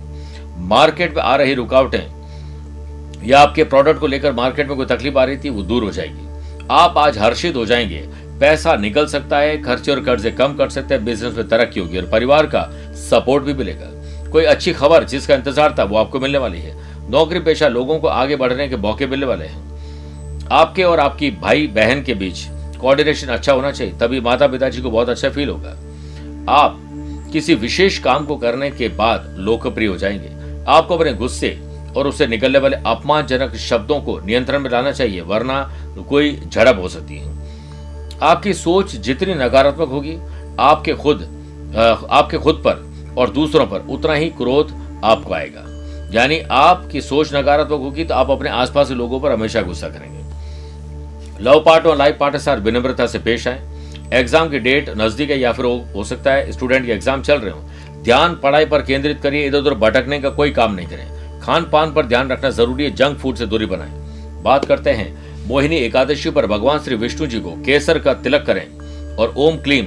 मार्केट 0.68 1.16
में 1.16 1.22
आ 1.22 1.35
रही 1.37 1.54
रुकावटें 1.54 2.21
या 3.24 3.40
आपके 3.40 3.64
प्रोडक्ट 3.64 4.00
को 4.00 4.06
लेकर 4.06 4.32
मार्केट 4.32 4.68
में 4.68 4.76
कोई 4.76 4.87
तकलीफ़ 4.87 5.18
आ 5.18 5.24
रही 5.24 5.37
थी, 5.37 5.50
वो 5.50 5.62
दूर 5.62 5.85
हो 5.85 5.90
जाएगी। 5.90 6.66
आप 6.70 6.98
आज 6.98 7.18
हर्षित 7.18 7.56
हो 7.56 7.66
जाएँगे। 7.66 8.04
पैसा 8.40 8.74
निकल 8.76 9.06
सकता 9.06 9.38
है, 9.38 9.62
खर्चे 9.62 9.92
और 9.92 10.00
कर्जे 10.00 10.30
कम 10.30 10.54
कर 10.54 10.68
सकते 10.68 10.94
हैं 10.94 11.04
बिज़नेस 11.04 11.35
में 11.35 11.48
तरक्की 11.48 11.80
होगी 11.80 11.98
और 11.98 12.08
परिवार 12.11 12.46
का 12.46 12.62
सपोर्ट 13.11 13.44
भी 13.44 13.54
मिलेगा। 13.54 13.90
कोई 14.30 14.44
अच्छी 14.44 14.72
खबर 14.72 15.04
जिसका 15.04 15.35
इंतज़ार 15.35 15.74
था, 15.78 15.85
वो 15.85 15.96
आपको 15.96 16.20
मिलने 16.20 16.38
वाली 16.38 16.58
है। 16.58 16.76
नौकरी 17.11 17.40
पेशा 17.40 17.68
लोगों 17.68 17.98
को 17.98 18.08
आगे 18.08 18.37
बढ़ने 18.37 18.68
के 18.68 18.76
मौके 18.76 19.06
मिलने 19.06 19.26
वाले 19.26 19.44
हैं। 19.44 20.48
आपके 20.52 20.82
और 20.82 21.00
आपकी 21.00 21.30
भाई 21.30 21.66
बहन 21.66 22.02
के 22.02 22.14
बीच 22.14 22.46
कोऑर्डिनेशन 22.80 23.26
अच्छा 23.26 23.52
होना 23.52 23.70
चाहिए, 23.70 23.94
तभी 23.98 24.20
माता 24.20 24.46
पिताजी 24.46 24.82
को 24.82 24.90
बहुत 24.90 25.08
अच्छा 25.08 25.30
फील 25.30 25.48
होगा। 25.48 25.76
आप 26.52 26.78
किसी 27.32 27.54
विशेष 27.54 27.98
काम 27.98 28.24
को 28.26 28.37
करने 28.37 28.70
के 28.70 28.88
बाद 28.88 29.35
लोकप्रिय 29.38 29.88
हो 29.88 29.96
जाएँगे। 29.96 30.64
आपको 30.68 30.96
अपने 30.96 31.12
गुस्से 31.12 31.48
और 31.96 32.07
उससे 32.07 32.26
निकलने 32.26 32.59
वाले 32.59 32.76
अपमानजनक 32.87 33.57
शब्दों 33.59 34.00
को 34.00 34.18
नियंत्रण 34.20 34.61
में 34.61 34.70
लाना 34.70 34.92
चाहिए, 34.92 35.20
वरना 35.22 35.62
कोई 36.09 36.37
झड़प 36.46 36.78
हो 36.78 36.88
सकती 36.88 37.16
है। 37.16 37.40
आपकी 38.22 38.55
सोच 38.55 38.94
जितनी 38.96 39.35
नकारात्मक 39.37 39.88
होगी, 39.88 40.16
आपके 40.61 40.94
खुद 40.94 41.28
आपके 41.76 42.38
खुद 42.38 42.62
पर 42.66 43.14
और 43.18 43.31
दूसरों 43.31 43.66
पर 43.66 43.87
उतना 43.90 44.14
ही 44.14 44.28
क्रोध 44.31 44.72
आपको 45.05 45.35
आएगा। 45.35 45.64
यानी 46.12 46.38
आपकी 46.52 47.00
सोच 47.00 47.35
नकारात्मक 47.35 47.81
होगी 47.81 48.05
तो 48.05 48.14
आप 48.14 48.31
अपने 48.31 48.50
आसपास 48.52 48.88
के 48.88 48.94
लोगों 48.94 49.20
पर 49.20 49.33
हमेशा 49.33 49.62
गुस्सा 49.62 49.88
करेंगे। 49.88 51.44
लव 51.44 51.61
पार्ट 51.61 51.87
और 51.87 51.96
लाइफ 51.96 52.16
पार्ट 52.20 52.35
के 52.35 52.38
साथ 52.40 52.57
विनम्रता 52.59 53.07
से 53.07 53.18
पेश 53.20 53.46
आए। 53.48 53.61
एग्ज़ाम 54.12 54.48
की 54.50 54.59
डेट 54.59 54.90
नज़दीक 54.98 55.31
है 55.31 55.38
या 55.38 55.52
फिर 55.52 55.64
हो 55.94 56.05
सकता 56.05 56.33
है, 56.33 56.52
स्टूडेंट 56.52 56.87
के 56.87 56.92
एग्ज़ाम 56.92 57.22
चल 57.22 57.38
रहे 57.38 57.50
हो। 57.50 58.02
ध्यान, 58.02 58.35
पढ़ाई 58.35 58.64
पर 58.66 58.83
केंद्रित 58.83 59.20
करिए 59.22 59.46
इधर 59.46 59.59
उधर 59.59 59.74
भटकने 59.76 60.18
का 60.20 60.31
कोई 60.31 60.50
काम 60.52 60.74
नहीं 60.74 60.87
करें। 60.87 61.07
खान 61.42 61.64
पान 61.72 61.92
पर 61.92 62.07
ध्यान 62.07 62.28
रखना 62.28 62.50
ज़रूरी 62.50 62.85
है, 62.85 62.90
जंक 62.90 63.18
फ़ूड 63.18 63.37
से 63.37 63.46
दूरी 63.46 63.66
बनाएँ। 63.66 64.42
बात 64.42 64.64
करते 64.64 64.90
हैं, 64.90 65.46
मोहिनी 65.46 65.76
एकादशी 65.76 66.31
पर 66.31 66.46
भगवान 66.46 66.78
श्री 66.78 66.94
विष्णु 66.94 67.26
जी 67.26 67.40
को 67.40 67.50
केसर 67.62 67.98
का 67.98 68.14
तिलक 68.14 68.44
करें 68.46 69.16
और 69.16 69.35
ओम 69.37 69.57
क्लीम, 69.57 69.87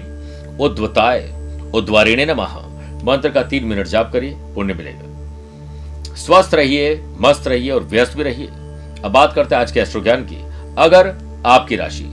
उद्वताय, 0.59 1.19
उद्वारिणे 1.75 2.25
नमः। 2.25 2.55
मंत्र 3.03 3.29
का 3.29 3.43
तीन 3.43 3.65
मिनट 3.65 3.87
जाप 3.87 4.11
करिए, 4.13 4.33
पुण्य 4.55 4.73
मिलेगा। 4.73 6.13
स्वस्थ 6.15 6.53
रहिए, 6.53 7.03
मस्त 7.21 7.47
रहिए 7.47 7.71
और 7.71 7.83
व्यस्त 7.83 8.17
भी 8.17 8.23
रहिए। 8.23 8.47
अब 9.05 9.11
बात 9.11 9.33
करते 9.33 9.55
हैं 9.55 9.61
आज 9.61 9.71
के 9.71 9.79
एस्ट्रो 9.79 10.01
ज्ञान 10.01 10.25
की। 10.25 10.43
अगर 10.77 11.13
आपकी 11.45 11.75
राशि 11.75 12.03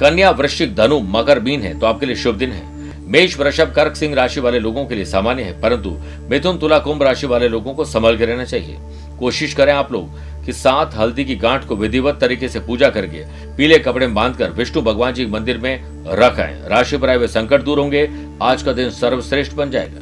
कन्या 0.00 0.30
वृश्चिक 0.30 0.74
धनु 0.74 0.98
मकर 1.00 1.38
बीन 1.40 1.62
है 1.62 1.78
तो 1.78 1.86
आपके 1.86 2.06
लिए 2.06 2.16
शुभ 2.16 2.34
दिन 2.34 2.52
है। 2.52 2.71
मेष, 3.12 3.38
वृषभ, 3.38 3.72
कर्क, 3.76 3.96
सिंह 3.96 4.14
राशि 4.14 4.40
वाले 4.40 4.58
लोगों 4.58 4.84
के 4.86 4.94
लिए 4.94 5.04
सामान्य 5.04 5.42
है, 5.42 5.60
परंतु 5.60 5.90
मिथुन, 6.30 6.58
तुला, 6.58 6.78
कुंभ 6.78 7.02
राशि 7.02 7.26
वाले 7.26 7.48
लोगों 7.48 7.74
को 7.74 7.84
संभल 7.84 8.16
के 8.16 8.26
रहना 8.26 8.44
चाहिए। 8.44 8.76
कोशिश 9.18 9.54
करें 9.54 9.72
आप 9.72 9.92
लोग 9.92 10.20
कि 10.44 10.52
सात 10.52 10.94
हल्दी 10.94 11.24
की 11.24 11.36
गांठ 11.36 11.64
को 11.64 11.76
विधिवत 11.76 12.18
तरीके 12.20 12.48
से 12.48 12.60
पूजा 12.60 12.90
करके 12.90 13.24
पीले 13.56 13.78
कपड़े 13.78 14.06
बांधकर 14.06 14.50
विष्णु 14.50 14.82
भगवान 14.82 15.14
जी 15.14 15.26
मंदिर 15.26 15.58
में 15.58 15.84
रखें 16.06 16.68
राशि 16.68 16.96
पर 16.96 17.10
आए 17.10 17.16
हुए 17.16 17.26
संकट 17.26 17.62
दूर 17.62 17.78
होंगे, 17.78 18.08
आज 18.42 18.62
का 18.62 18.72
दिन 18.72 18.90
सर्वश्रेष्ठ 18.90 19.52
बन 19.52 19.70
जाएगा। 19.70 20.00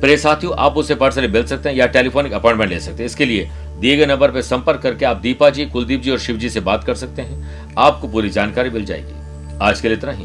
प्रिय 0.00 0.16
साथियों, 0.16 0.54
आप 0.58 0.76
उसे 0.76 0.94
पर्सनली 0.94 1.28
मिल 1.28 1.46
सकते 1.46 1.68
हैं 1.68 1.76
या 1.76 1.86
टेलीफोनिक 1.86 2.32
अपॉइंटमेंट 2.32 2.70
ले 2.70 2.80
सकते 2.80 2.98
हैं। 2.98 3.06
इसके 3.06 3.24
लिए 3.24 3.48
दिए 3.80 3.96
गए 3.96 4.06
नंबर 4.06 4.30
पर 4.30 4.42
संपर्क 4.42 4.80
करके 4.80 5.04
आप 5.04 5.16
दीपा 5.16 5.50
जी, 5.50 5.66
कुलदीप 5.66 6.02
जी 6.02 6.10
और 6.10 6.18
शिव 6.18 6.36
जी 6.36 6.50
से 6.50 6.60
बात 6.60 6.84
कर 6.84 6.94
सकते 6.94 7.22
हैं। 7.22 7.74
आपको 7.78 8.08
पूरी 8.08 8.30
जानकारी 8.30 8.70
मिल 8.70 8.84
जाएगी। 8.84 9.58
आज 9.62 9.80
के 9.80 9.88
लिए 9.88 9.96
इतना 9.96 10.12
ही। 10.12 10.24